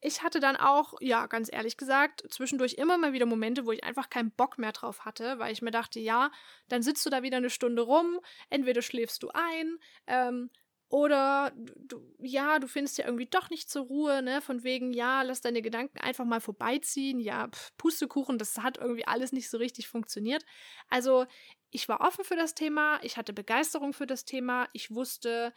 ich 0.00 0.22
hatte 0.22 0.40
dann 0.40 0.56
auch, 0.56 0.94
ja, 1.00 1.26
ganz 1.26 1.48
ehrlich 1.52 1.76
gesagt, 1.76 2.24
zwischendurch 2.28 2.74
immer 2.74 2.98
mal 2.98 3.12
wieder 3.12 3.26
Momente, 3.26 3.66
wo 3.66 3.72
ich 3.72 3.84
einfach 3.84 4.10
keinen 4.10 4.32
Bock 4.32 4.58
mehr 4.58 4.72
drauf 4.72 5.04
hatte, 5.04 5.38
weil 5.38 5.52
ich 5.52 5.62
mir 5.62 5.70
dachte, 5.70 6.00
ja, 6.00 6.30
dann 6.68 6.82
sitzt 6.82 7.06
du 7.06 7.10
da 7.10 7.22
wieder 7.22 7.36
eine 7.36 7.50
Stunde 7.50 7.82
rum, 7.82 8.20
entweder 8.50 8.82
schläfst 8.82 9.22
du 9.22 9.30
ein, 9.32 9.78
ähm, 10.08 10.50
oder 10.92 11.52
du, 11.56 12.02
ja, 12.20 12.58
du 12.58 12.68
findest 12.68 12.98
ja 12.98 13.06
irgendwie 13.06 13.24
doch 13.24 13.48
nicht 13.48 13.70
zur 13.70 13.86
Ruhe, 13.86 14.20
ne? 14.20 14.42
Von 14.42 14.62
wegen, 14.62 14.92
ja, 14.92 15.22
lass 15.22 15.40
deine 15.40 15.62
Gedanken 15.62 15.98
einfach 15.98 16.26
mal 16.26 16.40
vorbeiziehen. 16.40 17.18
Ja, 17.18 17.48
Pustekuchen, 17.78 18.36
das 18.36 18.58
hat 18.58 18.76
irgendwie 18.76 19.06
alles 19.06 19.32
nicht 19.32 19.48
so 19.48 19.56
richtig 19.56 19.88
funktioniert. 19.88 20.44
Also, 20.90 21.24
ich 21.70 21.88
war 21.88 22.02
offen 22.02 22.24
für 22.24 22.36
das 22.36 22.54
Thema, 22.54 23.00
ich 23.02 23.16
hatte 23.16 23.32
Begeisterung 23.32 23.94
für 23.94 24.06
das 24.06 24.26
Thema, 24.26 24.68
ich 24.74 24.94
wusste, 24.94 25.54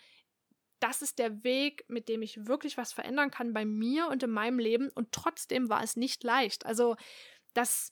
das 0.79 1.01
ist 1.01 1.19
der 1.19 1.43
Weg, 1.43 1.83
mit 1.89 2.07
dem 2.07 2.21
ich 2.21 2.47
wirklich 2.47 2.77
was 2.77 2.93
verändern 2.93 3.29
kann 3.29 3.51
bei 3.51 3.65
mir 3.65 4.07
und 4.07 4.23
in 4.23 4.31
meinem 4.31 4.59
Leben. 4.59 4.89
Und 4.95 5.11
trotzdem 5.11 5.67
war 5.67 5.83
es 5.83 5.97
nicht 5.97 6.23
leicht. 6.23 6.65
Also, 6.65 6.95
das 7.53 7.91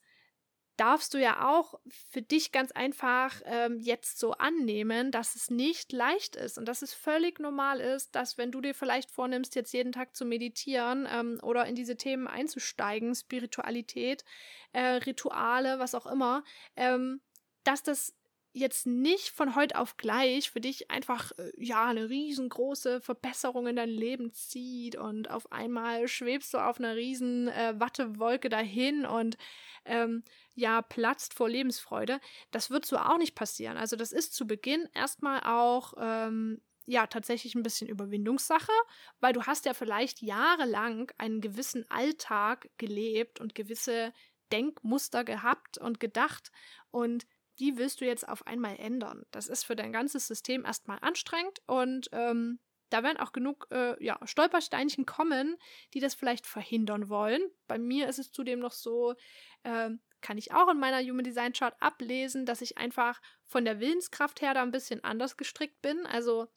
darfst 0.78 1.14
du 1.14 1.20
ja 1.20 1.50
auch 1.50 1.76
für 2.10 2.22
dich 2.22 2.52
ganz 2.52 2.72
einfach 2.72 3.42
ähm, 3.46 3.78
jetzt 3.80 4.20
so 4.20 4.32
annehmen, 4.32 5.12
dass 5.12 5.36
es 5.36 5.50
nicht 5.50 5.92
leicht 5.92 6.36
ist 6.36 6.58
und 6.58 6.66
dass 6.66 6.82
es 6.82 6.94
völlig 6.94 7.40
normal 7.40 7.80
ist, 7.80 8.16
dass 8.16 8.38
wenn 8.38 8.52
du 8.52 8.62
dir 8.62 8.74
vielleicht 8.74 9.12
vornimmst, 9.12 9.56
jetzt 9.56 9.74
jeden 9.74 9.92
Tag 9.92 10.16
zu 10.16 10.26
meditieren 10.26 11.08
ähm, 11.12 11.40
oder 11.44 11.66
in 11.66 11.76
diese 11.76 11.96
Themen 11.96 12.28
einzusteigen, 12.28 13.14
Spiritualität, 13.14 14.24
äh, 14.72 14.82
Rituale, 14.82 15.80
was 15.80 15.96
auch 15.96 16.08
immer, 16.08 16.44
ähm, 16.76 17.22
dass 17.64 17.84
das 17.84 18.16
jetzt 18.54 18.86
nicht 18.86 19.30
von 19.30 19.56
heute 19.56 19.78
auf 19.78 19.98
gleich 19.98 20.52
für 20.52 20.62
dich 20.62 20.90
einfach 20.92 21.32
äh, 21.38 21.52
ja 21.58 21.86
eine 21.86 22.10
riesengroße 22.10 23.02
Verbesserung 23.02 23.68
in 23.68 23.76
dein 23.76 23.90
Leben 23.90 24.32
zieht 24.32 24.96
und 24.96 25.30
auf 25.30 25.52
einmal 25.52 26.08
schwebst 26.08 26.54
du 26.54 26.60
auf 26.60 26.80
einer 26.80 26.96
riesen 26.96 27.48
äh, 27.48 27.74
Wattewolke 27.80 28.50
dahin 28.50 29.06
und 29.06 29.38
ähm, 29.86 30.24
ja 30.54 30.84
platzt 30.84 31.34
vor 31.34 31.50
Lebensfreude. 31.50 32.20
Das 32.52 32.70
wird 32.70 32.86
so 32.86 32.98
auch 32.98 33.18
nicht 33.18 33.34
passieren. 33.36 33.76
Also 33.76 33.96
das 33.96 34.12
ist 34.12 34.34
zu 34.36 34.46
Beginn 34.46 34.88
erstmal 34.94 35.42
auch 35.42 35.94
ähm, 35.98 36.62
ja 36.86 37.08
tatsächlich 37.08 37.56
ein 37.56 37.64
bisschen 37.64 37.90
Überwindungssache, 37.90 38.72
weil 39.20 39.34
du 39.34 39.44
hast 39.44 39.66
ja 39.66 39.74
vielleicht 39.74 40.22
jahrelang 40.22 41.12
einen 41.18 41.42
gewissen 41.42 41.90
Alltag 41.90 42.70
gelebt 42.78 43.40
und 43.40 43.56
gewisse 43.56 44.14
Denkmuster 44.52 45.24
gehabt 45.24 45.80
und 45.80 46.00
gedacht 46.00 46.52
und 46.92 47.26
die 47.60 47.78
willst 47.78 48.02
du 48.02 48.06
jetzt 48.06 48.28
auf 48.28 48.48
einmal 48.48 48.78
ändern. 48.78 49.24
Das 49.32 49.48
ist 49.48 49.64
für 49.64 49.76
dein 49.76 49.94
ganzes 49.94 50.28
System 50.28 50.66
erstmal 50.66 51.00
anstrengend 51.02 51.62
und 51.68 52.10
ähm, 52.12 52.60
da 52.90 53.02
werden 53.02 53.18
auch 53.18 53.32
genug 53.32 53.68
äh, 53.72 54.02
ja, 54.04 54.20
Stolpersteinchen 54.24 55.08
kommen, 55.08 55.58
die 55.96 56.00
das 56.00 56.14
vielleicht 56.14 56.46
verhindern 56.46 57.10
wollen. 57.10 57.42
Bei 57.68 57.80
mir 57.80 58.08
ist 58.08 58.20
es 58.20 58.32
zudem 58.32 58.60
noch 58.60 58.72
so, 58.72 59.16
äh, 59.64 59.90
kann 60.22 60.38
ich 60.38 60.54
auch 60.54 60.70
in 60.70 60.80
meiner 60.80 61.02
Human 61.02 61.24
Design 61.24 61.54
Chart 61.54 61.76
ablesen, 61.80 62.46
dass 62.46 62.62
ich 62.62 62.78
einfach 62.78 63.20
von 63.46 63.66
der 63.66 63.80
Willenskraft 63.80 64.42
her 64.42 64.54
da 64.54 64.62
ein 64.62 64.72
bisschen 64.72 65.04
anders 65.04 65.38
gestrickt 65.38 65.82
bin. 65.82 66.06
Also 66.06 66.48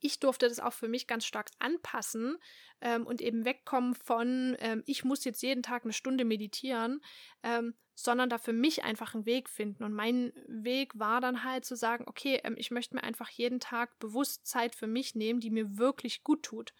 ich 0.00 0.18
durfte 0.18 0.48
das 0.48 0.60
auch 0.60 0.72
für 0.72 0.88
mich 0.88 1.06
ganz 1.06 1.24
stark 1.24 1.50
anpassen 1.58 2.38
ähm, 2.80 3.06
und 3.06 3.20
eben 3.20 3.44
wegkommen 3.44 3.94
von, 3.94 4.56
ähm, 4.60 4.82
ich 4.86 5.04
muss 5.04 5.24
jetzt 5.24 5.42
jeden 5.42 5.62
Tag 5.62 5.84
eine 5.84 5.92
Stunde 5.92 6.24
meditieren, 6.24 7.00
ähm, 7.42 7.74
sondern 7.94 8.30
da 8.30 8.38
für 8.38 8.54
mich 8.54 8.82
einfach 8.82 9.14
einen 9.14 9.26
Weg 9.26 9.48
finden. 9.50 9.84
Und 9.84 9.92
mein 9.92 10.32
Weg 10.46 10.98
war 10.98 11.20
dann 11.20 11.44
halt 11.44 11.64
zu 11.64 11.76
sagen, 11.76 12.04
okay, 12.06 12.40
ähm, 12.44 12.54
ich 12.56 12.70
möchte 12.70 12.94
mir 12.94 13.04
einfach 13.04 13.28
jeden 13.28 13.60
Tag 13.60 13.98
bewusst 13.98 14.46
Zeit 14.46 14.74
für 14.74 14.86
mich 14.86 15.14
nehmen, 15.14 15.40
die 15.40 15.50
mir 15.50 15.76
wirklich 15.76 16.24
gut 16.24 16.42
tut. 16.42 16.72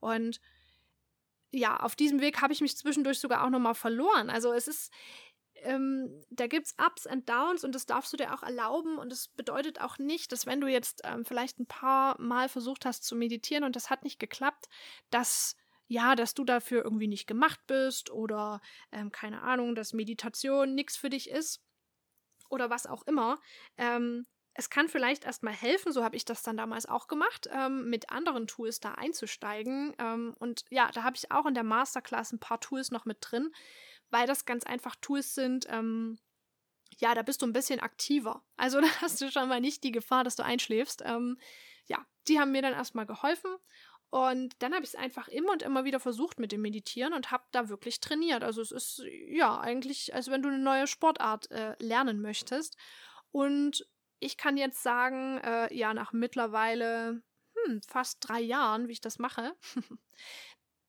Und 0.00 0.40
ja, 1.52 1.76
auf 1.76 1.94
diesem 1.94 2.20
Weg 2.20 2.42
habe 2.42 2.52
ich 2.52 2.60
mich 2.60 2.76
zwischendurch 2.76 3.20
sogar 3.20 3.44
auch 3.44 3.50
nochmal 3.50 3.76
verloren. 3.76 4.28
Also 4.30 4.52
es 4.52 4.66
ist, 4.66 4.92
ähm, 5.64 6.24
da 6.30 6.46
gibt 6.46 6.66
es 6.66 6.74
Ups 6.78 7.06
und 7.06 7.28
Downs 7.28 7.64
und 7.64 7.74
das 7.74 7.86
darfst 7.86 8.12
du 8.12 8.16
dir 8.16 8.34
auch 8.34 8.42
erlauben. 8.42 8.98
Und 8.98 9.10
das 9.10 9.28
bedeutet 9.28 9.80
auch 9.80 9.98
nicht, 9.98 10.32
dass 10.32 10.46
wenn 10.46 10.60
du 10.60 10.66
jetzt 10.66 11.02
ähm, 11.04 11.24
vielleicht 11.24 11.58
ein 11.58 11.66
paar 11.66 12.20
Mal 12.20 12.48
versucht 12.48 12.84
hast 12.86 13.04
zu 13.04 13.16
meditieren 13.16 13.64
und 13.64 13.76
das 13.76 13.90
hat 13.90 14.04
nicht 14.04 14.18
geklappt, 14.18 14.68
dass 15.10 15.56
ja, 15.86 16.14
dass 16.14 16.32
du 16.34 16.44
dafür 16.44 16.82
irgendwie 16.82 17.08
nicht 17.08 17.26
gemacht 17.26 17.60
bist 17.66 18.10
oder 18.10 18.60
ähm, 18.90 19.12
keine 19.12 19.42
Ahnung, 19.42 19.74
dass 19.74 19.92
Meditation 19.92 20.74
nichts 20.74 20.96
für 20.96 21.10
dich 21.10 21.28
ist 21.28 21.60
oder 22.48 22.70
was 22.70 22.86
auch 22.86 23.06
immer. 23.06 23.38
Ähm, 23.76 24.24
es 24.54 24.70
kann 24.70 24.88
vielleicht 24.88 25.24
erstmal 25.24 25.52
helfen, 25.52 25.92
so 25.92 26.04
habe 26.04 26.16
ich 26.16 26.24
das 26.24 26.42
dann 26.42 26.56
damals 26.56 26.86
auch 26.86 27.08
gemacht, 27.08 27.48
ähm, 27.52 27.90
mit 27.90 28.10
anderen 28.10 28.46
Tools 28.46 28.78
da 28.78 28.92
einzusteigen. 28.92 29.94
Ähm, 29.98 30.34
und 30.38 30.64
ja, 30.70 30.90
da 30.92 31.02
habe 31.02 31.16
ich 31.16 31.32
auch 31.32 31.46
in 31.46 31.54
der 31.54 31.64
Masterclass 31.64 32.32
ein 32.32 32.38
paar 32.38 32.60
Tools 32.60 32.92
noch 32.92 33.04
mit 33.04 33.18
drin, 33.20 33.52
weil 34.10 34.26
das 34.26 34.44
ganz 34.44 34.64
einfach 34.64 34.96
Tools 34.96 35.34
sind, 35.34 35.66
ähm, 35.68 36.18
ja, 36.98 37.14
da 37.14 37.22
bist 37.22 37.42
du 37.42 37.46
ein 37.46 37.52
bisschen 37.52 37.80
aktiver. 37.80 38.44
Also 38.56 38.80
da 38.80 38.86
hast 39.00 39.20
du 39.20 39.30
schon 39.30 39.48
mal 39.48 39.60
nicht 39.60 39.84
die 39.84 39.92
Gefahr, 39.92 40.24
dass 40.24 40.36
du 40.36 40.44
einschläfst. 40.44 41.02
Ähm, 41.04 41.38
ja, 41.86 42.04
die 42.28 42.38
haben 42.38 42.52
mir 42.52 42.62
dann 42.62 42.72
erstmal 42.72 43.06
geholfen. 43.06 43.50
Und 44.10 44.54
dann 44.62 44.72
habe 44.72 44.84
ich 44.84 44.90
es 44.90 44.94
einfach 44.94 45.26
immer 45.26 45.50
und 45.50 45.62
immer 45.62 45.84
wieder 45.84 45.98
versucht 45.98 46.38
mit 46.38 46.52
dem 46.52 46.62
Meditieren 46.62 47.14
und 47.14 47.32
habe 47.32 47.42
da 47.50 47.68
wirklich 47.68 47.98
trainiert. 47.98 48.44
Also 48.44 48.62
es 48.62 48.70
ist 48.70 49.02
ja 49.26 49.58
eigentlich, 49.58 50.14
als 50.14 50.30
wenn 50.30 50.40
du 50.40 50.50
eine 50.50 50.60
neue 50.60 50.86
Sportart 50.86 51.50
äh, 51.50 51.74
lernen 51.80 52.20
möchtest. 52.20 52.76
Und 53.32 53.88
ich 54.20 54.36
kann 54.36 54.56
jetzt 54.56 54.84
sagen, 54.84 55.38
äh, 55.38 55.74
ja, 55.74 55.92
nach 55.94 56.12
mittlerweile 56.12 57.22
hm, 57.56 57.82
fast 57.88 58.18
drei 58.20 58.40
Jahren, 58.40 58.86
wie 58.86 58.92
ich 58.92 59.00
das 59.00 59.18
mache, 59.18 59.56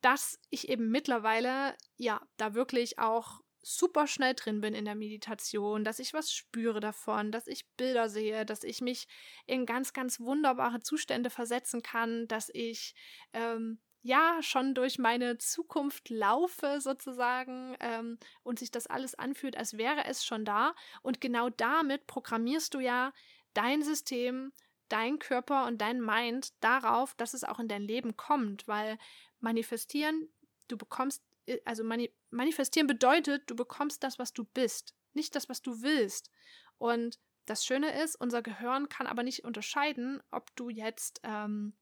dass 0.05 0.39
ich 0.51 0.69
eben 0.69 0.91
mittlerweile, 0.91 1.75
ja, 1.97 2.21
da 2.37 2.53
wirklich 2.53 2.99
auch 2.99 3.41
super 3.63 4.05
schnell 4.05 4.35
drin 4.35 4.61
bin 4.61 4.75
in 4.75 4.85
der 4.85 4.93
Meditation, 4.93 5.83
dass 5.83 5.97
ich 5.97 6.13
was 6.13 6.31
spüre 6.31 6.79
davon, 6.79 7.31
dass 7.31 7.47
ich 7.47 7.67
Bilder 7.75 8.07
sehe, 8.07 8.45
dass 8.45 8.63
ich 8.63 8.81
mich 8.81 9.07
in 9.47 9.65
ganz, 9.65 9.93
ganz 9.93 10.19
wunderbare 10.19 10.81
Zustände 10.81 11.31
versetzen 11.31 11.81
kann, 11.81 12.27
dass 12.27 12.51
ich 12.53 12.93
ähm, 13.33 13.79
ja 14.03 14.37
schon 14.41 14.75
durch 14.75 14.99
meine 14.99 15.39
Zukunft 15.39 16.11
laufe 16.11 16.79
sozusagen 16.81 17.75
ähm, 17.79 18.19
und 18.43 18.59
sich 18.59 18.69
das 18.69 18.85
alles 18.85 19.15
anfühlt, 19.15 19.57
als 19.57 19.75
wäre 19.75 20.05
es 20.05 20.23
schon 20.23 20.45
da. 20.45 20.75
Und 21.01 21.19
genau 21.19 21.49
damit 21.49 22.05
programmierst 22.05 22.75
du 22.75 22.79
ja 22.79 23.11
dein 23.55 23.81
System, 23.81 24.53
dein 24.89 25.17
Körper 25.17 25.65
und 25.65 25.79
dein 25.81 25.99
Mind 25.99 26.49
darauf, 26.59 27.15
dass 27.15 27.33
es 27.33 27.43
auch 27.43 27.57
in 27.57 27.67
dein 27.67 27.81
Leben 27.81 28.15
kommt, 28.15 28.67
weil 28.67 28.99
manifestieren, 29.45 30.27
du 30.67 30.77
bekommst, 30.77 31.23
äh, 31.45 31.59
also 31.63 31.83
mani 31.83 32.11
manifestieren 32.31 32.87
bedeutet, 32.87 33.49
du 33.49 33.55
bekommst 33.55 34.03
das, 34.03 34.19
was 34.19 34.33
du 34.33 34.43
bist, 34.43 34.93
nicht 35.13 35.35
das, 35.35 35.47
was 35.47 35.61
du 35.61 35.81
willst. 35.81 36.29
Und 36.77 37.19
das 37.45 37.63
Schöne 37.63 38.03
ist, 38.03 38.15
unser 38.15 38.41
Gehirn 38.41 38.89
kann 38.89 39.07
aber 39.07 39.23
nicht 39.23 39.45
unterscheiden, 39.45 40.21
ob 40.31 40.53
du 40.55 40.69
jetzt 40.69 41.21
ähm, 41.23 41.73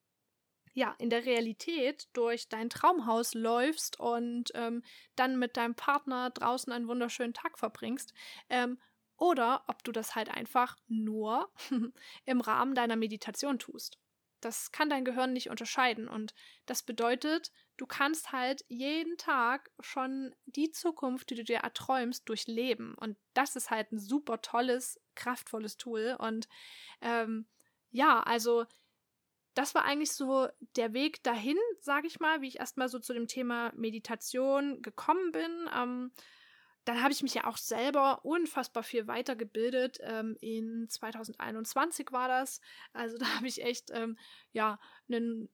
ja, 0.73 0.93
in 0.97 1.10
der 1.10 1.26
Realität 1.26 2.08
durch 2.13 2.49
dein 2.49 2.69
Traumhaus 2.69 3.34
läufst 3.34 3.99
und 3.99 4.52
ähm, 4.56 4.84
dann 5.15 5.39
mit 5.39 5.56
deinem 5.56 5.76
Partner 5.76 6.32
draußen 6.32 6.73
einen 6.73 6.88
wunderschönen 6.88 7.34
Tag 7.34 7.58
verbringst, 7.58 8.13
ähm, 8.49 8.78
oder 9.17 9.63
ob 9.67 9.84
du 9.84 9.91
das 9.91 10.15
halt 10.15 10.30
einfach 10.30 10.78
nur 10.88 11.49
im 12.26 12.41
Rahmen 12.41 12.76
deiner 12.76 12.95
Meditation 12.95 13.58
tust. 13.58 13.97
Das 14.44 14.72
kann 14.72 14.90
dein 14.90 15.06
Gehirn 15.06 15.32
nicht 15.34 15.50
unterscheiden. 15.50 16.08
Und 16.08 16.34
das 16.66 16.84
bedeutet, 16.84 17.52
du 17.78 17.86
kannst 17.86 18.32
halt 18.32 18.66
jeden 18.68 19.18
Tag 19.18 19.72
schon 19.80 20.36
die 20.46 20.72
Zukunft, 20.72 21.30
die 21.30 21.36
du 21.36 21.44
dir 21.44 21.58
erträumst, 21.58 22.28
durchleben. 22.28 22.94
Und 22.96 23.18
das 23.34 23.56
ist 23.56 23.72
halt 23.72 23.92
ein 23.92 24.00
super 24.00 24.42
tolles, 24.42 25.00
kraftvolles 25.16 25.78
Tool. 25.78 26.18
Und 26.20 26.48
ähm, 27.02 27.48
ja, 27.92 28.22
also 28.22 28.66
das 29.54 29.76
war 29.76 29.86
eigentlich 29.86 30.12
so 30.12 30.48
der 30.76 30.94
Weg 30.94 31.24
dahin, 31.24 31.58
sage 31.80 32.08
ich 32.08 32.20
mal, 32.20 32.42
wie 32.42 32.48
ich 32.48 32.60
erstmal 32.60 32.90
so 32.90 33.00
zu 33.00 33.14
dem 33.14 33.28
Thema 33.28 33.72
Meditation 33.76 34.82
gekommen 34.82 35.32
bin. 35.32 35.70
Ähm, 35.76 36.12
dann 36.86 37.02
habe 37.02 37.13
ich 37.13 37.24
mich 37.24 37.34
ja 37.34 37.46
auch 37.46 37.58
selber 37.58 38.26
unfassbar 38.26 38.84
viel 38.84 39.08
weitergebildet. 39.08 40.00
Ähm, 40.02 40.38
in 40.41 40.88
2021 40.89 42.12
war 42.12 42.28
das. 42.28 42.62
Also 42.93 43.17
da 43.19 43.26
habe 43.36 43.48
ich 43.48 43.63
echt 43.63 43.91
ähm, 43.91 44.17
ja 44.52 44.80
einen 45.08 45.50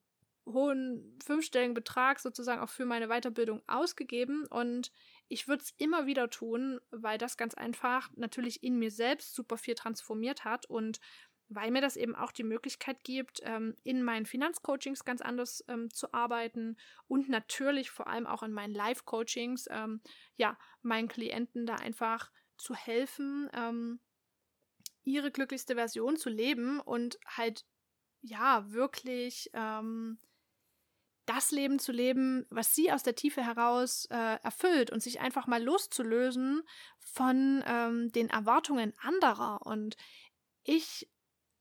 hohen 0.45 1.17
fünfstelligen 1.23 1.73
Betrag 1.73 2.19
sozusagen 2.19 2.61
auch 2.61 2.69
für 2.69 2.85
meine 2.85 3.07
Weiterbildung 3.07 3.61
ausgegeben 3.67 4.45
und 4.47 4.91
ich 5.27 5.47
würde 5.47 5.63
es 5.63 5.73
immer 5.77 6.07
wieder 6.07 6.29
tun, 6.29 6.79
weil 6.89 7.19
das 7.19 7.37
ganz 7.37 7.53
einfach 7.53 8.09
natürlich 8.15 8.63
in 8.63 8.79
mir 8.79 8.89
selbst 8.89 9.35
super 9.35 9.57
viel 9.57 9.75
transformiert 9.75 10.45
hat 10.45 10.65
und 10.65 10.99
weil 11.49 11.71
mir 11.71 11.81
das 11.81 11.97
eben 11.97 12.15
auch 12.15 12.31
die 12.31 12.43
Möglichkeit 12.43 13.03
gibt, 13.03 13.41
ähm, 13.43 13.75
in 13.83 14.03
meinen 14.03 14.27
Finanzcoachings 14.27 15.03
ganz 15.03 15.21
anders 15.21 15.63
ähm, 15.67 15.91
zu 15.91 16.13
arbeiten 16.13 16.77
und 17.07 17.27
natürlich 17.27 17.89
vor 17.89 18.07
allem 18.07 18.27
auch 18.27 18.43
in 18.43 18.53
meinen 18.53 18.73
Live-Coachings, 18.73 19.67
ähm, 19.71 20.01
ja, 20.37 20.57
meinen 20.83 21.07
Klienten 21.07 21.65
da 21.65 21.75
einfach 21.75 22.31
zu 22.57 22.75
helfen, 22.75 23.49
ihre 25.05 25.31
glücklichste 25.31 25.75
Version 25.75 26.17
zu 26.17 26.29
leben 26.29 26.81
und 26.81 27.17
halt, 27.25 27.65
ja, 28.21 28.69
wirklich 28.73 29.49
das 31.25 31.51
Leben 31.51 31.79
zu 31.79 31.93
leben, 31.93 32.45
was 32.49 32.75
sie 32.75 32.91
aus 32.91 33.03
der 33.03 33.15
Tiefe 33.15 33.41
heraus 33.41 34.07
äh, 34.11 34.39
erfüllt 34.43 34.91
und 34.91 35.01
sich 35.01 35.21
einfach 35.21 35.47
mal 35.47 35.63
loszulösen 35.63 36.63
von 36.99 37.63
den 38.13 38.29
Erwartungen 38.29 38.93
anderer. 38.99 39.65
Und 39.65 39.95
ich 40.65 41.09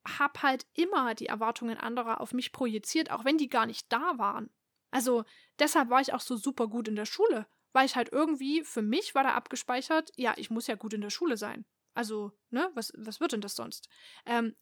habe 0.07 0.43
halt 0.43 0.67
immer 0.75 1.15
die 1.15 1.27
Erwartungen 1.27 1.77
anderer 1.77 2.21
auf 2.21 2.33
mich 2.33 2.53
projiziert, 2.53 3.11
auch 3.11 3.25
wenn 3.25 3.39
die 3.39 3.49
gar 3.49 3.67
nicht 3.67 3.93
da 3.93 4.19
waren. 4.19 4.51
Also 4.91 5.25
deshalb 5.59 5.91
war 5.91 6.01
ich 6.01 6.13
auch 6.13 6.21
so 6.21 6.37
super 6.37 6.69
gut 6.69 6.89
in 6.89 6.97
der 6.97 7.05
Schule, 7.05 7.47
weil 7.73 7.87
ich 7.87 7.97
halt 7.97 8.11
irgendwie, 8.13 8.65
für 8.65 8.83
mich 8.83 9.15
war 9.15 9.23
da 9.23 9.35
abgespeichert, 9.35 10.11
ja, 10.17 10.35
ich 10.37 10.51
muss 10.51 10.67
ja 10.67 10.77
gut 10.77 10.95
in 10.95 11.01
der 11.01 11.11
Schule 11.11 11.37
sein. 11.37 11.67
Also, 11.95 12.33
ne, 12.51 12.71
was, 12.75 12.93
was 12.97 13.21
wird 13.21 13.33
denn 13.33 13.41
das 13.41 13.57
sonst? 13.57 13.89
Ähm, 14.25 14.57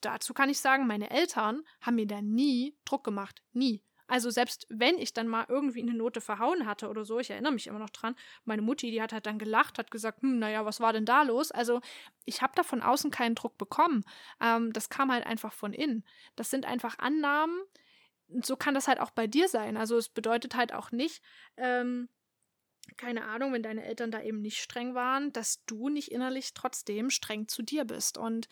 dazu 0.00 0.34
kann 0.34 0.50
ich 0.50 0.60
sagen, 0.60 0.86
meine 0.86 1.10
Eltern 1.10 1.62
haben 1.80 1.96
mir 1.96 2.06
da 2.06 2.20
nie 2.20 2.76
Druck 2.84 3.02
gemacht. 3.02 3.42
Nie. 3.52 3.82
Also 4.06 4.30
selbst 4.30 4.66
wenn 4.70 4.98
ich 4.98 5.12
dann 5.12 5.28
mal 5.28 5.46
irgendwie 5.48 5.82
eine 5.82 5.94
Note 5.94 6.20
verhauen 6.20 6.66
hatte 6.66 6.88
oder 6.88 7.04
so, 7.04 7.18
ich 7.18 7.30
erinnere 7.30 7.52
mich 7.52 7.66
immer 7.66 7.78
noch 7.78 7.90
dran, 7.90 8.14
meine 8.44 8.62
Mutti, 8.62 8.90
die 8.90 9.02
hat 9.02 9.12
halt 9.12 9.26
dann 9.26 9.38
gelacht, 9.38 9.78
hat 9.78 9.90
gesagt, 9.90 10.22
hm, 10.22 10.38
naja, 10.38 10.64
was 10.64 10.80
war 10.80 10.92
denn 10.92 11.04
da 11.04 11.22
los? 11.22 11.50
Also 11.50 11.80
ich 12.24 12.42
habe 12.42 12.52
da 12.56 12.62
von 12.62 12.82
außen 12.82 13.10
keinen 13.10 13.34
Druck 13.34 13.58
bekommen. 13.58 14.04
Ähm, 14.40 14.72
das 14.72 14.88
kam 14.88 15.12
halt 15.12 15.26
einfach 15.26 15.52
von 15.52 15.72
innen. 15.72 16.04
Das 16.36 16.50
sind 16.50 16.66
einfach 16.66 16.98
Annahmen. 16.98 17.60
So 18.42 18.56
kann 18.56 18.74
das 18.74 18.88
halt 18.88 19.00
auch 19.00 19.10
bei 19.10 19.26
dir 19.26 19.48
sein. 19.48 19.76
Also 19.76 19.96
es 19.96 20.08
bedeutet 20.08 20.56
halt 20.56 20.72
auch 20.72 20.90
nicht, 20.92 21.22
ähm, 21.56 22.08
keine 22.96 23.24
Ahnung, 23.24 23.52
wenn 23.52 23.62
deine 23.62 23.84
Eltern 23.84 24.10
da 24.10 24.22
eben 24.22 24.40
nicht 24.40 24.62
streng 24.62 24.94
waren, 24.94 25.32
dass 25.32 25.64
du 25.66 25.88
nicht 25.88 26.12
innerlich 26.12 26.54
trotzdem 26.54 27.10
streng 27.10 27.48
zu 27.48 27.62
dir 27.62 27.84
bist. 27.84 28.18
Und 28.18 28.48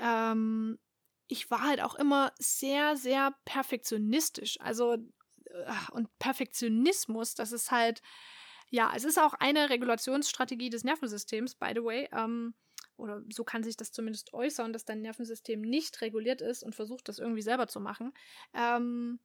ähm, 0.00 0.78
ich 1.28 1.50
war 1.50 1.62
halt 1.62 1.80
auch 1.80 1.94
immer 1.94 2.32
sehr, 2.38 2.96
sehr 2.96 3.34
perfektionistisch. 3.44 4.60
Also, 4.60 4.94
äh, 4.94 5.72
und 5.92 6.08
Perfektionismus, 6.18 7.34
das 7.34 7.52
ist 7.52 7.70
halt, 7.70 8.02
ja, 8.70 8.92
es 8.94 9.04
ist 9.04 9.18
auch 9.18 9.34
eine 9.34 9.70
Regulationsstrategie 9.70 10.70
des 10.70 10.84
Nervensystems, 10.84 11.54
by 11.54 11.72
the 11.74 11.82
way. 11.82 12.08
Ähm, 12.12 12.54
oder 12.96 13.22
so 13.30 13.44
kann 13.44 13.62
sich 13.62 13.76
das 13.76 13.92
zumindest 13.92 14.32
äußern, 14.32 14.72
dass 14.72 14.84
dein 14.84 15.02
Nervensystem 15.02 15.60
nicht 15.60 16.00
reguliert 16.00 16.40
ist 16.40 16.62
und 16.62 16.74
versucht, 16.74 17.08
das 17.08 17.18
irgendwie 17.18 17.42
selber 17.42 17.68
zu 17.68 17.80
machen. 17.80 18.12
Ähm, 18.54 19.20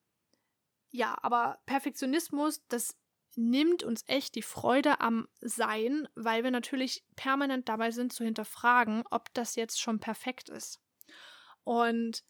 ja, 0.92 1.18
aber 1.22 1.60
Perfektionismus, 1.66 2.62
das 2.68 2.98
nimmt 3.36 3.84
uns 3.84 4.04
echt 4.08 4.36
die 4.36 4.42
Freude 4.42 5.00
am 5.00 5.28
Sein, 5.40 6.10
weil 6.16 6.44
wir 6.44 6.52
natürlich 6.52 7.06
permanent 7.16 7.70
dabei 7.70 7.92
sind 7.92 8.12
zu 8.12 8.26
hinterfragen, 8.26 9.04
ob 9.10 9.34
das 9.34 9.56
jetzt 9.56 9.80
schon 9.80 10.00
perfekt 10.00 10.50
ist. 10.50 10.82
Und 11.64 12.24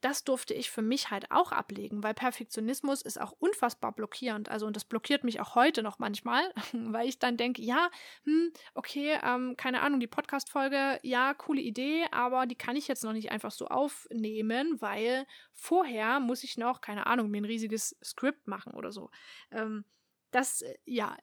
das 0.00 0.22
durfte 0.22 0.54
ich 0.54 0.70
für 0.70 0.82
mich 0.82 1.10
halt 1.10 1.30
auch 1.30 1.50
ablegen, 1.50 2.02
weil 2.04 2.14
Perfektionismus 2.14 3.02
ist 3.02 3.20
auch 3.20 3.32
unfassbar 3.32 3.92
blockierend. 3.92 4.48
Also, 4.48 4.66
und 4.66 4.76
das 4.76 4.84
blockiert 4.84 5.24
mich 5.24 5.40
auch 5.40 5.54
heute 5.54 5.82
noch 5.82 5.98
manchmal, 5.98 6.52
weil 6.72 7.08
ich 7.08 7.18
dann 7.18 7.36
denke, 7.36 7.62
ja, 7.62 7.90
hm, 8.24 8.52
okay, 8.74 9.18
ähm, 9.24 9.56
keine 9.56 9.80
Ahnung, 9.80 9.98
die 9.98 10.06
Podcast-Folge, 10.06 11.00
ja, 11.02 11.34
coole 11.34 11.60
Idee, 11.60 12.04
aber 12.12 12.46
die 12.46 12.54
kann 12.54 12.76
ich 12.76 12.86
jetzt 12.86 13.02
noch 13.02 13.12
nicht 13.12 13.32
einfach 13.32 13.50
so 13.50 13.66
aufnehmen, 13.66 14.80
weil 14.80 15.26
vorher 15.52 16.20
muss 16.20 16.44
ich 16.44 16.56
noch, 16.56 16.80
keine 16.80 17.06
Ahnung, 17.06 17.30
mir 17.30 17.40
ein 17.40 17.44
riesiges 17.44 17.96
Skript 18.02 18.46
machen 18.46 18.74
oder 18.74 18.92
so. 18.92 19.10
Ähm, 19.50 19.84
das, 20.30 20.62
äh, 20.62 20.76
ja, 20.84 21.16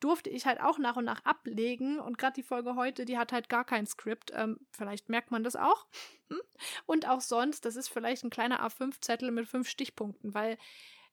durfte 0.00 0.30
ich 0.30 0.46
halt 0.46 0.60
auch 0.60 0.78
nach 0.78 0.96
und 0.96 1.04
nach 1.04 1.24
ablegen. 1.24 1.98
Und 1.98 2.18
gerade 2.18 2.34
die 2.34 2.42
Folge 2.42 2.76
heute, 2.76 3.04
die 3.04 3.18
hat 3.18 3.32
halt 3.32 3.48
gar 3.48 3.64
kein 3.64 3.86
Skript. 3.86 4.30
Ähm, 4.34 4.58
vielleicht 4.72 5.08
merkt 5.08 5.30
man 5.30 5.44
das 5.44 5.56
auch. 5.56 5.86
Hm? 6.28 6.40
Und 6.86 7.08
auch 7.08 7.20
sonst, 7.20 7.64
das 7.64 7.76
ist 7.76 7.88
vielleicht 7.88 8.24
ein 8.24 8.30
kleiner 8.30 8.64
A5-Zettel 8.66 9.30
mit 9.30 9.48
fünf 9.48 9.68
Stichpunkten, 9.68 10.34
weil 10.34 10.58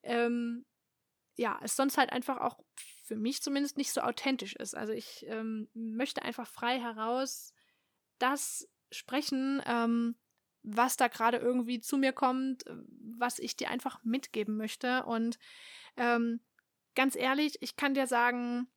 ähm, 0.04 0.66
ja, 1.36 1.60
es 1.64 1.76
sonst 1.76 1.98
halt 1.98 2.12
einfach 2.12 2.40
auch 2.42 2.60
für 3.04 3.16
mich 3.16 3.42
zumindest 3.42 3.78
nicht 3.78 3.92
so 3.92 4.02
authentisch 4.02 4.56
ist. 4.56 4.76
Also 4.76 4.92
ich 4.92 5.26
ähm, 5.28 5.70
möchte 5.74 6.24
einfach 6.24 6.48
frei 6.48 6.80
heraus 6.80 7.54
das 8.20 8.68
sprechen, 8.92 9.62
ähm, 9.66 10.16
was 10.64 10.98
da 10.98 11.08
gerade 11.08 11.38
irgendwie 11.38 11.80
zu 11.80 11.98
mir 11.98 12.12
kommt, 12.12 12.66
was 13.18 13.40
ich 13.40 13.56
dir 13.56 13.70
einfach 13.70 14.04
mitgeben 14.04 14.58
möchte. 14.58 15.06
Und 15.06 15.38
ähm, 15.96 16.42
ganz 16.98 17.16
ehrlich, 17.16 17.58
ich 17.62 17.76
kann 17.76 17.94
dir 17.94 18.08
sagen, 18.08 18.68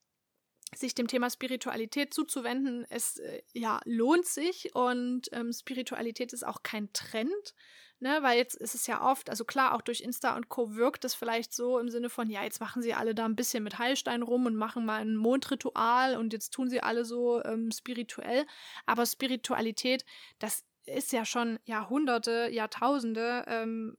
sich 0.77 0.95
dem 0.95 1.09
Thema 1.09 1.31
Spiritualität 1.31 2.13
zuzuwenden, 2.13 2.87
es 2.91 3.17
äh, 3.17 3.43
ja 3.55 3.81
lohnt 3.87 4.27
sich 4.27 4.75
und 4.75 5.23
ähm, 5.33 5.53
Spiritualität 5.53 6.33
ist 6.35 6.47
auch 6.47 6.63
kein 6.63 6.93
Trend, 6.93 7.55
ne, 7.99 8.19
weil 8.21 8.37
jetzt 8.37 8.57
ist 8.57 8.75
es 8.75 8.87
ja 8.87 9.03
oft, 9.11 9.31
also 9.31 9.45
klar, 9.45 9.75
auch 9.75 9.81
durch 9.81 10.03
Insta 10.03 10.37
und 10.37 10.51
Co. 10.51 10.77
wirkt 10.77 11.05
es 11.07 11.15
vielleicht 11.15 11.55
so 11.55 11.79
im 11.79 11.89
Sinne 11.89 12.11
von, 12.11 12.29
ja, 12.29 12.45
jetzt 12.45 12.61
machen 12.61 12.83
sie 12.83 12.93
alle 12.93 13.15
da 13.15 13.25
ein 13.25 13.37
bisschen 13.37 13.65
mit 13.65 13.79
Heilstein 13.79 14.23
rum 14.23 14.45
und 14.45 14.55
machen 14.55 14.85
mal 14.85 15.01
ein 15.01 15.17
Mondritual 15.17 16.17
und 16.17 16.35
jetzt 16.35 16.51
tun 16.51 16.69
sie 16.69 16.83
alle 16.83 17.07
so 17.07 17.43
ähm, 17.43 17.71
spirituell, 17.73 18.47
aber 18.85 19.07
Spiritualität, 19.07 20.05
das 20.39 20.63
ist 20.85 21.13
ja 21.13 21.25
schon 21.25 21.59
Jahrhunderte, 21.65 22.51
Jahrtausende 22.53 23.45
ähm, 23.49 23.97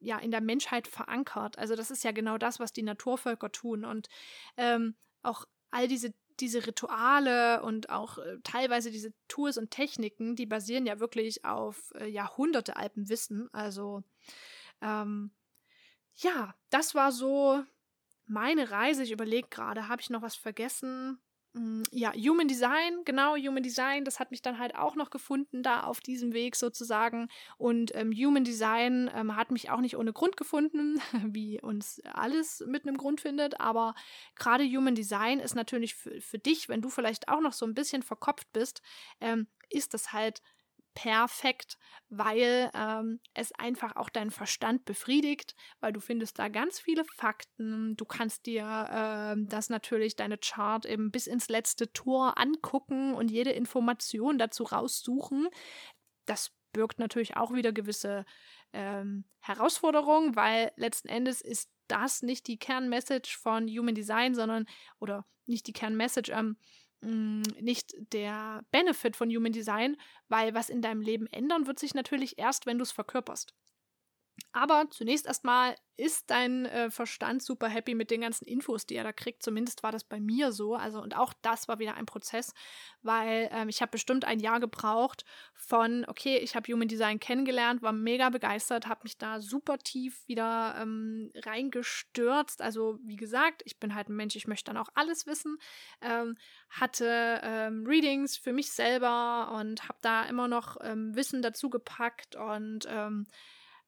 ja 0.00 0.18
in 0.18 0.30
der 0.30 0.40
Menschheit 0.40 0.88
verankert. 0.88 1.58
Also 1.58 1.76
das 1.76 1.90
ist 1.90 2.04
ja 2.04 2.12
genau 2.12 2.38
das, 2.38 2.58
was 2.58 2.72
die 2.72 2.82
Naturvölker 2.82 3.52
tun 3.52 3.84
und 3.84 4.08
ähm, 4.56 4.96
auch 5.22 5.44
all 5.70 5.88
diese 5.88 6.12
diese 6.40 6.66
Rituale 6.66 7.62
und 7.62 7.90
auch 7.90 8.18
äh, 8.18 8.38
teilweise 8.42 8.90
diese 8.90 9.12
Tools 9.28 9.58
und 9.58 9.70
Techniken, 9.70 10.36
die 10.36 10.46
basieren 10.46 10.86
ja 10.86 10.98
wirklich 10.98 11.44
auf 11.44 11.92
äh, 11.96 12.06
Jahrhunderte 12.06 12.76
altem 12.76 13.08
Wissen. 13.08 13.48
Also 13.52 14.02
ähm, 14.80 15.32
ja, 16.16 16.54
das 16.70 16.94
war 16.94 17.12
so 17.12 17.62
meine 18.26 18.70
Reise. 18.70 19.02
Ich 19.02 19.12
überlege 19.12 19.48
gerade, 19.48 19.88
habe 19.88 20.00
ich 20.00 20.10
noch 20.10 20.22
was 20.22 20.36
vergessen? 20.36 21.20
Mm, 21.52 21.82
ja, 21.90 22.12
Human 22.12 22.46
Design, 22.46 23.02
genau, 23.04 23.34
Human 23.36 23.62
Design, 23.62 24.04
das 24.04 24.20
hat 24.20 24.30
mich 24.30 24.40
dann 24.40 24.58
halt 24.58 24.76
auch 24.76 24.94
noch 24.94 25.10
gefunden, 25.10 25.62
da 25.64 25.82
auf 25.82 26.00
diesem 26.00 26.32
Weg 26.32 26.54
sozusagen. 26.54 27.28
Und 27.58 27.92
ähm, 27.96 28.12
Human 28.12 28.44
Design 28.44 29.10
ähm, 29.14 29.34
hat 29.34 29.50
mich 29.50 29.68
auch 29.70 29.80
nicht 29.80 29.96
ohne 29.96 30.12
Grund 30.12 30.36
gefunden, 30.36 31.00
wie 31.26 31.60
uns 31.60 32.00
alles 32.04 32.64
mit 32.66 32.86
einem 32.86 32.96
Grund 32.96 33.20
findet. 33.20 33.60
Aber 33.60 33.94
gerade 34.36 34.64
Human 34.64 34.94
Design 34.94 35.40
ist 35.40 35.56
natürlich 35.56 35.96
für, 35.96 36.20
für 36.20 36.38
dich, 36.38 36.68
wenn 36.68 36.82
du 36.82 36.88
vielleicht 36.88 37.28
auch 37.28 37.40
noch 37.40 37.52
so 37.52 37.66
ein 37.66 37.74
bisschen 37.74 38.02
verkopft 38.02 38.52
bist, 38.52 38.80
ähm, 39.20 39.48
ist 39.70 39.94
das 39.94 40.12
halt 40.12 40.42
perfekt, 40.94 41.78
weil 42.08 42.70
ähm, 42.74 43.20
es 43.34 43.52
einfach 43.52 43.96
auch 43.96 44.08
deinen 44.08 44.30
Verstand 44.30 44.84
befriedigt, 44.84 45.54
weil 45.80 45.92
du 45.92 46.00
findest 46.00 46.38
da 46.38 46.48
ganz 46.48 46.80
viele 46.80 47.04
Fakten. 47.04 47.96
Du 47.96 48.04
kannst 48.04 48.46
dir 48.46 48.64
äh, 48.64 49.36
das 49.46 49.70
natürlich, 49.70 50.16
deine 50.16 50.38
Chart 50.38 50.84
eben 50.86 51.10
bis 51.10 51.26
ins 51.26 51.48
letzte 51.48 51.92
Tor 51.92 52.38
angucken 52.38 53.14
und 53.14 53.30
jede 53.30 53.50
Information 53.50 54.38
dazu 54.38 54.64
raussuchen. 54.64 55.48
Das 56.26 56.52
birgt 56.72 56.98
natürlich 56.98 57.36
auch 57.36 57.52
wieder 57.52 57.72
gewisse 57.72 58.24
ähm, 58.72 59.24
Herausforderungen, 59.40 60.36
weil 60.36 60.72
letzten 60.76 61.08
Endes 61.08 61.40
ist 61.40 61.70
das 61.88 62.22
nicht 62.22 62.46
die 62.46 62.58
Kernmessage 62.58 63.36
von 63.40 63.66
Human 63.68 63.94
Design, 63.94 64.34
sondern, 64.34 64.66
oder 65.00 65.26
nicht 65.46 65.66
die 65.66 65.72
Kernmessage, 65.72 66.30
ähm, 66.32 66.56
nicht 67.02 67.94
der 68.12 68.62
Benefit 68.70 69.16
von 69.16 69.30
Human 69.30 69.52
Design, 69.52 69.96
weil 70.28 70.54
was 70.54 70.68
in 70.70 70.82
deinem 70.82 71.00
Leben 71.00 71.26
ändern 71.28 71.66
wird 71.66 71.78
sich 71.78 71.94
natürlich 71.94 72.38
erst, 72.38 72.66
wenn 72.66 72.78
du 72.78 72.82
es 72.82 72.92
verkörperst. 72.92 73.54
Aber 74.52 74.86
zunächst 74.90 75.26
erstmal 75.26 75.76
ist 75.96 76.30
dein 76.30 76.64
äh, 76.64 76.90
Verstand 76.90 77.42
super 77.42 77.68
happy 77.68 77.94
mit 77.94 78.10
den 78.10 78.22
ganzen 78.22 78.46
Infos, 78.46 78.86
die 78.86 78.96
er 78.96 79.04
da 79.04 79.12
kriegt. 79.12 79.42
Zumindest 79.42 79.82
war 79.82 79.92
das 79.92 80.02
bei 80.02 80.18
mir 80.18 80.50
so. 80.50 80.74
Also, 80.74 81.00
und 81.00 81.14
auch 81.14 81.34
das 81.42 81.68
war 81.68 81.78
wieder 81.78 81.94
ein 81.94 82.06
Prozess, 82.06 82.52
weil 83.02 83.48
ähm, 83.52 83.68
ich 83.68 83.82
habe 83.82 83.92
bestimmt 83.92 84.24
ein 84.24 84.40
Jahr 84.40 84.58
gebraucht 84.58 85.24
von, 85.54 86.04
okay, 86.08 86.38
ich 86.38 86.56
habe 86.56 86.72
Human 86.72 86.88
Design 86.88 87.20
kennengelernt, 87.20 87.82
war 87.82 87.92
mega 87.92 88.30
begeistert, 88.30 88.88
habe 88.88 89.00
mich 89.04 89.18
da 89.18 89.40
super 89.40 89.78
tief 89.78 90.26
wieder 90.26 90.74
ähm, 90.80 91.30
reingestürzt. 91.36 92.62
Also, 92.62 92.98
wie 93.04 93.16
gesagt, 93.16 93.62
ich 93.66 93.78
bin 93.78 93.94
halt 93.94 94.08
ein 94.08 94.16
Mensch, 94.16 94.36
ich 94.36 94.48
möchte 94.48 94.72
dann 94.72 94.82
auch 94.82 94.88
alles 94.94 95.26
wissen. 95.26 95.58
Ähm, 96.00 96.36
hatte 96.70 97.40
ähm, 97.42 97.84
Readings 97.86 98.36
für 98.36 98.52
mich 98.52 98.72
selber 98.72 99.52
und 99.60 99.86
habe 99.88 99.98
da 100.00 100.24
immer 100.24 100.48
noch 100.48 100.78
ähm, 100.80 101.14
Wissen 101.14 101.42
dazu 101.42 101.68
gepackt 101.68 102.36
und 102.36 102.86
ähm, 102.88 103.26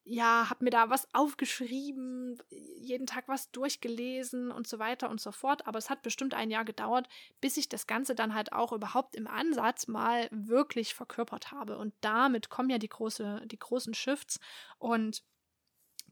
ja, 0.05 0.51
habe 0.51 0.65
mir 0.65 0.71
da 0.71 0.91
was 0.91 1.07
aufgeschrieben, 1.15 2.39
jeden 2.51 3.07
Tag 3.07 3.29
was 3.29 3.51
durchgelesen 3.53 4.51
und 4.51 4.67
so 4.67 4.79
weiter 4.79 5.09
und 5.09 5.21
so 5.21 5.31
fort. 5.31 5.67
Aber 5.67 5.79
es 5.79 5.91
hat 5.91 6.03
bestimmt 6.03 6.35
ein 6.35 6.51
Jahr 6.51 6.65
gedauert, 6.65 7.09
bis 7.41 7.57
ich 7.57 7.69
das 7.69 7.87
Ganze 7.87 8.15
dann 8.15 8.35
halt 8.35 8.53
auch 8.53 8.73
überhaupt 8.73 9.15
im 9.15 9.29
Ansatz 9.29 9.87
mal 9.87 10.29
wirklich 10.33 10.95
verkörpert 10.95 11.53
habe. 11.53 11.79
Und 11.79 11.95
damit 12.01 12.49
kommen 12.49 12.71
ja 12.71 12.79
die, 12.79 12.89
große, 12.89 13.43
die 13.47 13.59
großen 13.59 13.95
Shifts. 13.95 14.41
Und 14.79 15.23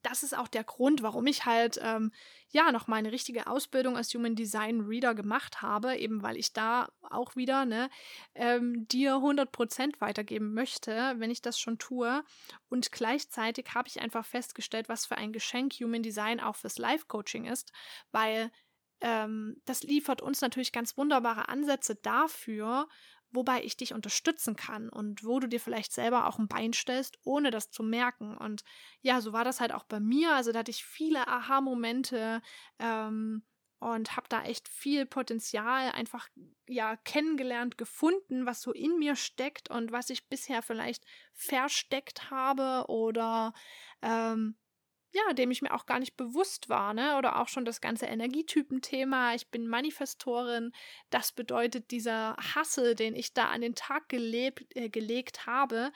das 0.02 0.22
ist 0.22 0.36
auch 0.36 0.48
der 0.48 0.64
Grund, 0.64 1.02
warum 1.02 1.26
ich 1.26 1.44
halt 1.44 1.78
ähm, 1.82 2.12
ja 2.48 2.72
noch 2.72 2.86
meine 2.86 3.12
richtige 3.12 3.46
Ausbildung 3.46 3.96
als 3.96 4.12
Human 4.14 4.34
Design 4.34 4.80
Reader 4.80 5.14
gemacht 5.14 5.62
habe, 5.62 5.96
eben 5.96 6.22
weil 6.22 6.36
ich 6.36 6.52
da 6.52 6.88
auch 7.02 7.36
wieder 7.36 7.64
ne, 7.64 7.90
ähm, 8.34 8.86
dir 8.88 9.16
100% 9.16 10.00
weitergeben 10.00 10.54
möchte, 10.54 11.14
wenn 11.18 11.30
ich 11.30 11.42
das 11.42 11.58
schon 11.58 11.78
tue. 11.78 12.24
Und 12.68 12.92
gleichzeitig 12.92 13.74
habe 13.74 13.88
ich 13.88 14.00
einfach 14.00 14.24
festgestellt, 14.24 14.88
was 14.88 15.06
für 15.06 15.16
ein 15.16 15.32
Geschenk 15.32 15.74
Human 15.74 16.02
Design 16.02 16.40
auch 16.40 16.56
fürs 16.56 16.78
Life 16.78 17.06
Coaching 17.06 17.44
ist, 17.44 17.72
weil 18.12 18.50
ähm, 19.00 19.60
das 19.64 19.82
liefert 19.82 20.22
uns 20.22 20.40
natürlich 20.40 20.72
ganz 20.72 20.96
wunderbare 20.96 21.48
Ansätze 21.48 21.94
dafür, 21.94 22.88
wobei 23.32 23.62
ich 23.62 23.76
dich 23.76 23.94
unterstützen 23.94 24.56
kann 24.56 24.88
und 24.88 25.24
wo 25.24 25.40
du 25.40 25.48
dir 25.48 25.60
vielleicht 25.60 25.92
selber 25.92 26.26
auch 26.26 26.38
ein 26.38 26.48
Bein 26.48 26.72
stellst, 26.72 27.18
ohne 27.24 27.50
das 27.50 27.70
zu 27.70 27.82
merken. 27.82 28.36
Und 28.36 28.62
ja, 29.02 29.20
so 29.20 29.32
war 29.32 29.44
das 29.44 29.60
halt 29.60 29.72
auch 29.72 29.84
bei 29.84 30.00
mir. 30.00 30.34
Also 30.34 30.52
da 30.52 30.60
hatte 30.60 30.70
ich 30.70 30.84
viele 30.84 31.26
Aha-Momente 31.28 32.42
ähm, 32.78 33.42
und 33.78 34.16
habe 34.16 34.26
da 34.28 34.42
echt 34.42 34.68
viel 34.68 35.06
Potenzial 35.06 35.92
einfach 35.92 36.28
ja 36.68 36.96
kennengelernt, 36.96 37.78
gefunden, 37.78 38.46
was 38.46 38.60
so 38.62 38.72
in 38.72 38.98
mir 38.98 39.16
steckt 39.16 39.70
und 39.70 39.90
was 39.92 40.10
ich 40.10 40.28
bisher 40.28 40.62
vielleicht 40.62 41.04
versteckt 41.32 42.30
habe 42.30 42.84
oder 42.88 43.54
ähm, 44.02 44.56
ja, 45.12 45.32
dem 45.32 45.50
ich 45.50 45.62
mir 45.62 45.74
auch 45.74 45.86
gar 45.86 45.98
nicht 45.98 46.16
bewusst 46.16 46.68
war, 46.68 46.94
ne? 46.94 47.16
Oder 47.16 47.40
auch 47.40 47.48
schon 47.48 47.64
das 47.64 47.80
ganze 47.80 48.06
Energietypen-Thema. 48.06 49.34
Ich 49.34 49.48
bin 49.48 49.66
Manifestorin. 49.66 50.72
Das 51.10 51.32
bedeutet, 51.32 51.90
dieser 51.90 52.36
Hassel, 52.36 52.94
den 52.94 53.16
ich 53.16 53.34
da 53.34 53.46
an 53.46 53.60
den 53.60 53.74
Tag 53.74 54.08
gelebt, 54.08 54.64
äh, 54.76 54.88
gelegt 54.88 55.46
habe, 55.46 55.90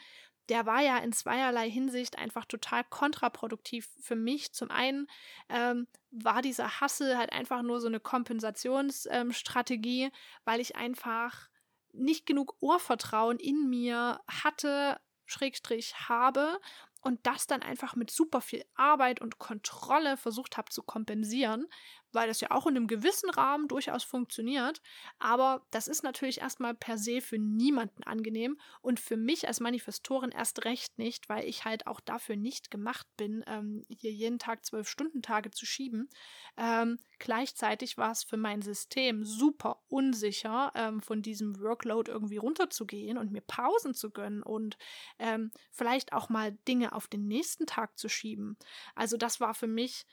der 0.48 0.66
war 0.66 0.82
ja 0.82 0.98
in 0.98 1.12
zweierlei 1.12 1.70
Hinsicht 1.70 2.18
einfach 2.18 2.44
total 2.44 2.84
kontraproduktiv 2.84 3.88
für 4.00 4.16
mich. 4.16 4.52
Zum 4.52 4.70
einen 4.70 5.06
ähm, 5.48 5.86
war 6.10 6.42
dieser 6.42 6.80
Hassel 6.80 7.16
halt 7.16 7.32
einfach 7.32 7.62
nur 7.62 7.80
so 7.80 7.86
eine 7.86 8.00
Kompensationsstrategie, 8.00 10.04
ähm, 10.04 10.12
weil 10.44 10.60
ich 10.60 10.76
einfach 10.76 11.48
nicht 11.92 12.26
genug 12.26 12.56
Ohrvertrauen 12.60 13.38
in 13.38 13.70
mir 13.70 14.20
hatte, 14.28 15.00
Schrägstrich 15.26 15.94
habe 16.08 16.58
und 17.04 17.20
das 17.26 17.46
dann 17.46 17.62
einfach 17.62 17.96
mit 17.96 18.10
super 18.10 18.40
viel 18.40 18.64
Arbeit 18.74 19.20
und 19.20 19.38
Kontrolle 19.38 20.16
versucht 20.16 20.56
habe 20.56 20.70
zu 20.70 20.82
kompensieren, 20.82 21.66
weil 22.14 22.28
das 22.28 22.40
ja 22.40 22.50
auch 22.50 22.66
in 22.66 22.76
einem 22.76 22.86
gewissen 22.86 23.30
Rahmen 23.30 23.68
durchaus 23.68 24.04
funktioniert. 24.04 24.80
Aber 25.18 25.66
das 25.70 25.88
ist 25.88 26.02
natürlich 26.02 26.40
erstmal 26.40 26.74
per 26.74 26.98
se 26.98 27.20
für 27.20 27.38
niemanden 27.38 28.02
angenehm 28.04 28.58
und 28.80 29.00
für 29.00 29.16
mich 29.16 29.46
als 29.48 29.60
Manifestorin 29.60 30.30
erst 30.30 30.64
recht 30.64 30.98
nicht, 30.98 31.28
weil 31.28 31.46
ich 31.46 31.64
halt 31.64 31.86
auch 31.86 32.00
dafür 32.00 32.36
nicht 32.36 32.70
gemacht 32.70 33.06
bin, 33.16 33.44
ähm, 33.46 33.84
hier 33.88 34.12
jeden 34.12 34.38
Tag 34.38 34.64
zwölf 34.64 34.88
Stunden 34.88 35.22
Tage 35.22 35.50
zu 35.50 35.66
schieben. 35.66 36.08
Ähm, 36.56 36.98
gleichzeitig 37.18 37.98
war 37.98 38.12
es 38.12 38.22
für 38.24 38.36
mein 38.36 38.62
System 38.62 39.24
super 39.24 39.82
unsicher, 39.88 40.72
ähm, 40.74 41.00
von 41.00 41.22
diesem 41.22 41.60
Workload 41.60 42.10
irgendwie 42.10 42.36
runterzugehen 42.36 43.18
und 43.18 43.32
mir 43.32 43.42
Pausen 43.42 43.94
zu 43.94 44.10
gönnen 44.10 44.42
und 44.42 44.76
ähm, 45.18 45.50
vielleicht 45.72 46.12
auch 46.12 46.28
mal 46.28 46.52
Dinge 46.68 46.92
auf 46.92 47.08
den 47.08 47.26
nächsten 47.26 47.66
Tag 47.66 47.98
zu 47.98 48.08
schieben. 48.08 48.56
Also 48.94 49.16
das 49.16 49.40
war 49.40 49.54
für 49.54 49.66
mich 49.66 50.06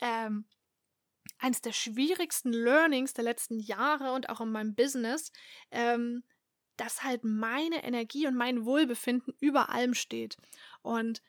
ähm, 0.00 0.44
eines 1.38 1.60
der 1.60 1.72
schwierigsten 1.72 2.52
Learnings 2.52 3.12
der 3.12 3.24
letzten 3.24 3.58
Jahre 3.58 4.12
und 4.12 4.28
auch 4.28 4.40
in 4.40 4.50
meinem 4.50 4.74
Business, 4.74 5.32
ähm, 5.70 6.22
dass 6.76 7.04
halt 7.04 7.24
meine 7.24 7.84
Energie 7.84 8.26
und 8.26 8.36
mein 8.36 8.64
Wohlbefinden 8.64 9.34
über 9.40 9.70
allem 9.70 9.94
steht. 9.94 10.36
Und 10.82 11.22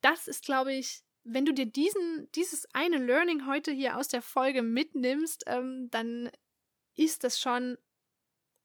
das 0.00 0.28
ist, 0.28 0.44
glaube 0.44 0.72
ich, 0.72 1.02
wenn 1.24 1.44
du 1.44 1.52
dir 1.52 1.66
diesen, 1.66 2.30
dieses 2.34 2.66
eine 2.72 2.98
Learning 2.98 3.46
heute 3.46 3.72
hier 3.72 3.96
aus 3.96 4.08
der 4.08 4.22
Folge 4.22 4.62
mitnimmst, 4.62 5.44
ähm, 5.46 5.88
dann 5.90 6.30
ist 6.94 7.24
das 7.24 7.38
schon 7.38 7.76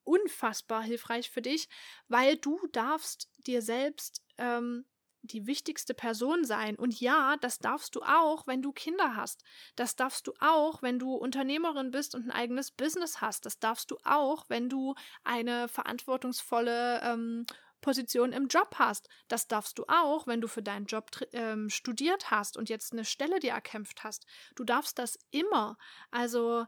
unfassbar 0.04 0.84
hilfreich 0.84 1.32
für 1.32 1.42
dich, 1.42 1.68
weil 2.08 2.38
du 2.38 2.60
darfst 2.72 3.30
dir 3.46 3.62
selbst 3.62 4.24
ähm, 4.38 4.86
die 5.32 5.48
wichtigste 5.48 5.94
Person 5.94 6.44
sein. 6.44 6.76
Und 6.76 7.00
ja, 7.00 7.38
das 7.42 7.60
darfst 7.60 7.96
du 7.96 8.02
auch, 8.02 8.48
wenn 8.48 8.62
du 8.62 8.72
Kinder 8.72 9.16
hast. 9.16 9.44
Das 9.76 9.96
darfst 9.96 10.28
du 10.28 10.34
auch, 10.40 10.82
wenn 10.82 11.00
du 11.00 11.14
Unternehmerin 11.14 11.92
bist 11.92 12.16
und 12.16 12.26
ein 12.26 12.32
eigenes 12.32 12.72
Business 12.72 13.22
hast. 13.22 13.46
Das 13.46 13.60
darfst 13.60 13.92
du 13.92 13.98
auch, 14.04 14.46
wenn 14.50 14.70
du 14.70 14.96
eine 15.24 15.68
verantwortungsvolle 15.68 17.02
ähm, 17.04 17.46
Position 17.86 18.34
im 18.34 18.48
Job 18.48 18.76
hast. 18.80 19.10
Das 19.28 19.48
darfst 19.48 19.78
du 19.78 19.86
auch, 19.88 20.26
wenn 20.26 20.42
du 20.42 20.48
für 20.48 20.64
deinen 20.64 20.88
Job 20.88 21.12
ähm, 21.34 21.70
studiert 21.70 22.32
hast 22.32 22.58
und 22.58 22.68
jetzt 22.68 22.94
eine 22.94 23.06
Stelle 23.06 23.40
dir 23.40 23.52
erkämpft 23.52 24.04
hast. 24.04 24.26
Du 24.56 24.64
darfst 24.64 24.98
das 24.98 25.20
immer. 25.30 25.78
Also, 26.10 26.66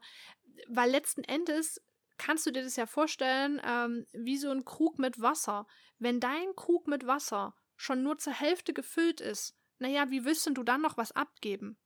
weil 0.67 0.91
letzten 0.91 1.24
Endes 1.24 1.82
kannst 2.17 2.46
du 2.46 2.52
dir 2.52 2.63
das 2.63 2.76
ja 2.76 2.86
vorstellen, 2.86 3.60
ähm, 3.65 4.06
wie 4.13 4.38
so 4.38 4.52
ein 4.52 4.63
Krug 4.63 5.00
mit 5.00 5.20
Wasser. 5.20 5.65
Wenn 5.98 6.20
dein 6.20 6.56
Krug 6.56 6.88
mit 6.88 7.08
Wasser 7.08 7.56
schon 7.77 8.03
nur 8.03 8.17
zur 8.17 8.33
Hälfte 8.33 8.73
gefüllt 8.73 9.21
ist, 9.21 9.55
naja, 9.79 10.09
wie 10.09 10.25
willst 10.25 10.45
du 10.47 10.63
dann 10.63 10.81
noch 10.81 10.97
was 10.97 11.11
abgeben? 11.11 11.77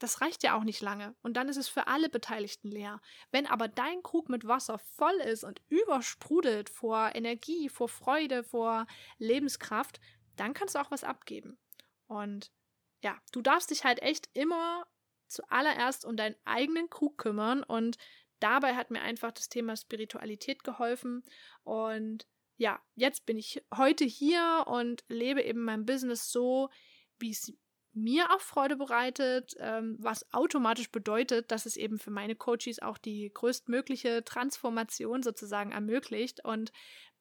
Das 0.00 0.20
reicht 0.20 0.44
ja 0.44 0.56
auch 0.56 0.62
nicht 0.62 0.80
lange 0.80 1.16
und 1.22 1.36
dann 1.36 1.48
ist 1.48 1.56
es 1.56 1.68
für 1.68 1.88
alle 1.88 2.08
Beteiligten 2.08 2.70
leer. 2.70 3.00
Wenn 3.32 3.46
aber 3.46 3.66
dein 3.66 4.02
Krug 4.02 4.28
mit 4.28 4.46
Wasser 4.46 4.78
voll 4.78 5.16
ist 5.16 5.42
und 5.42 5.60
übersprudelt 5.68 6.70
vor 6.70 7.14
Energie, 7.14 7.68
vor 7.68 7.88
Freude, 7.88 8.44
vor 8.44 8.86
Lebenskraft, 9.18 10.00
dann 10.36 10.54
kannst 10.54 10.76
du 10.76 10.78
auch 10.78 10.90
was 10.92 11.02
abgeben. 11.02 11.58
Und 12.06 12.52
ja, 13.02 13.16
du 13.32 13.42
darfst 13.42 13.70
dich 13.70 13.84
halt 13.84 14.00
echt 14.02 14.28
immer 14.34 14.86
zuallererst 15.26 16.04
um 16.04 16.16
deinen 16.16 16.36
eigenen 16.44 16.90
Krug 16.90 17.18
kümmern 17.18 17.62
und 17.62 17.98
dabei 18.40 18.76
hat 18.76 18.90
mir 18.90 19.02
einfach 19.02 19.32
das 19.32 19.48
Thema 19.48 19.76
Spiritualität 19.76 20.64
geholfen 20.64 21.24
und 21.64 22.26
ja, 22.58 22.80
jetzt 22.96 23.24
bin 23.24 23.38
ich 23.38 23.64
heute 23.74 24.04
hier 24.04 24.64
und 24.66 25.04
lebe 25.08 25.42
eben 25.42 25.62
mein 25.62 25.86
Business 25.86 26.30
so, 26.30 26.68
wie 27.18 27.30
es 27.30 27.52
mir 27.92 28.30
auch 28.32 28.40
Freude 28.40 28.76
bereitet, 28.76 29.54
ähm, 29.58 29.96
was 29.98 30.32
automatisch 30.32 30.90
bedeutet, 30.90 31.50
dass 31.50 31.66
es 31.66 31.76
eben 31.76 31.98
für 31.98 32.10
meine 32.10 32.34
Coaches 32.34 32.82
auch 32.82 32.98
die 32.98 33.30
größtmögliche 33.32 34.24
Transformation 34.24 35.22
sozusagen 35.22 35.72
ermöglicht 35.72 36.44
und 36.44 36.72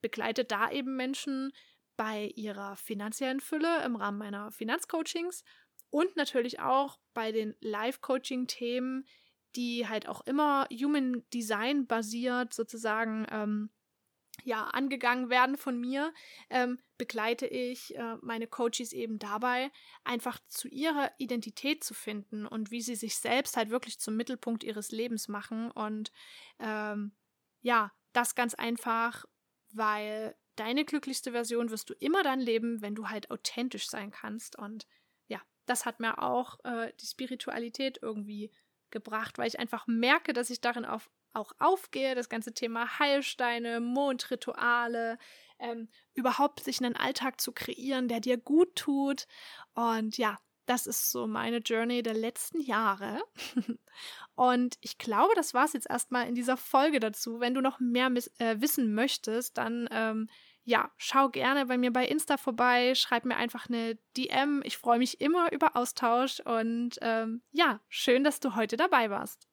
begleitet 0.01 0.51
da 0.51 0.71
eben 0.71 0.95
Menschen 0.95 1.53
bei 1.97 2.31
ihrer 2.35 2.75
finanziellen 2.75 3.39
Fülle 3.39 3.83
im 3.85 3.95
Rahmen 3.95 4.17
meiner 4.17 4.51
Finanzcoachings 4.51 5.43
und 5.89 6.15
natürlich 6.15 6.59
auch 6.59 6.99
bei 7.13 7.31
den 7.31 7.55
Live-Coaching-Themen, 7.59 9.07
die 9.55 9.87
halt 9.87 10.07
auch 10.07 10.21
immer 10.25 10.67
Human 10.71 11.23
Design 11.33 11.87
basiert 11.87 12.53
sozusagen 12.53 13.25
ähm, 13.31 13.69
ja, 14.43 14.65
angegangen 14.65 15.29
werden 15.29 15.57
von 15.57 15.79
mir, 15.79 16.13
ähm, 16.49 16.79
begleite 16.97 17.47
ich 17.47 17.95
äh, 17.95 18.15
meine 18.21 18.47
Coaches 18.47 18.93
eben 18.93 19.19
dabei, 19.19 19.71
einfach 20.03 20.39
zu 20.47 20.67
ihrer 20.67 21.11
Identität 21.17 21.83
zu 21.83 21.93
finden 21.93 22.45
und 22.45 22.71
wie 22.71 22.81
sie 22.81 22.95
sich 22.95 23.17
selbst 23.17 23.57
halt 23.57 23.69
wirklich 23.69 23.99
zum 23.99 24.15
Mittelpunkt 24.15 24.63
ihres 24.63 24.91
Lebens 24.91 25.27
machen. 25.27 25.71
Und 25.71 26.11
ähm, 26.59 27.11
ja, 27.61 27.91
das 28.13 28.35
ganz 28.35 28.53
einfach, 28.53 29.25
weil 29.73 30.35
deine 30.55 30.85
glücklichste 30.85 31.31
Version 31.31 31.69
wirst 31.69 31.89
du 31.89 31.93
immer 31.93 32.23
dann 32.23 32.39
leben, 32.39 32.81
wenn 32.81 32.95
du 32.95 33.09
halt 33.09 33.31
authentisch 33.31 33.89
sein 33.89 34.11
kannst. 34.11 34.57
Und 34.57 34.87
ja, 35.27 35.41
das 35.65 35.85
hat 35.85 35.99
mir 35.99 36.21
auch 36.21 36.57
äh, 36.63 36.93
die 36.99 37.05
Spiritualität 37.05 37.99
irgendwie 38.01 38.51
gebracht, 38.89 39.37
weil 39.37 39.47
ich 39.47 39.59
einfach 39.59 39.87
merke, 39.87 40.33
dass 40.33 40.49
ich 40.49 40.61
darin 40.61 40.85
auf 40.85 41.09
auch 41.33 41.51
aufgehe, 41.59 42.15
das 42.15 42.29
ganze 42.29 42.53
Thema 42.53 42.99
Heilsteine, 42.99 43.79
Mondrituale, 43.79 45.17
ähm, 45.59 45.89
überhaupt 46.13 46.63
sich 46.63 46.83
einen 46.83 46.95
Alltag 46.95 47.41
zu 47.41 47.51
kreieren, 47.51 48.07
der 48.07 48.19
dir 48.19 48.37
gut 48.37 48.75
tut. 48.75 49.27
Und 49.73 50.17
ja, 50.17 50.37
das 50.65 50.85
ist 50.85 51.11
so 51.11 51.27
meine 51.27 51.57
Journey 51.57 52.03
der 52.03 52.13
letzten 52.13 52.59
Jahre. 52.59 53.23
Und 54.35 54.77
ich 54.81 54.97
glaube, 54.97 55.33
das 55.35 55.53
war 55.53 55.65
es 55.65 55.73
jetzt 55.73 55.89
erstmal 55.89 56.27
in 56.27 56.35
dieser 56.35 56.57
Folge 56.57 56.99
dazu. 56.99 57.39
Wenn 57.39 57.53
du 57.53 57.61
noch 57.61 57.79
mehr 57.79 58.11
äh, 58.37 58.59
wissen 58.59 58.93
möchtest, 58.93 59.57
dann 59.57 59.87
ähm, 59.91 60.29
ja, 60.67 60.91
schau 60.97 61.29
gerne 61.29 61.65
bei 61.65 61.77
mir 61.77 61.93
bei 61.93 62.05
Insta 62.05 62.35
vorbei, 62.35 62.93
schreib 62.93 63.23
mir 63.23 63.37
einfach 63.37 63.69
eine 63.69 63.97
DM. 64.17 64.61
Ich 64.65 64.77
freue 64.77 64.99
mich 64.99 65.21
immer 65.21 65.49
über 65.53 65.77
Austausch 65.77 66.41
und 66.41 66.97
ähm, 67.01 67.41
ja, 67.51 67.79
schön, 67.87 68.25
dass 68.25 68.41
du 68.41 68.53
heute 68.53 68.75
dabei 68.75 69.09
warst. 69.09 69.47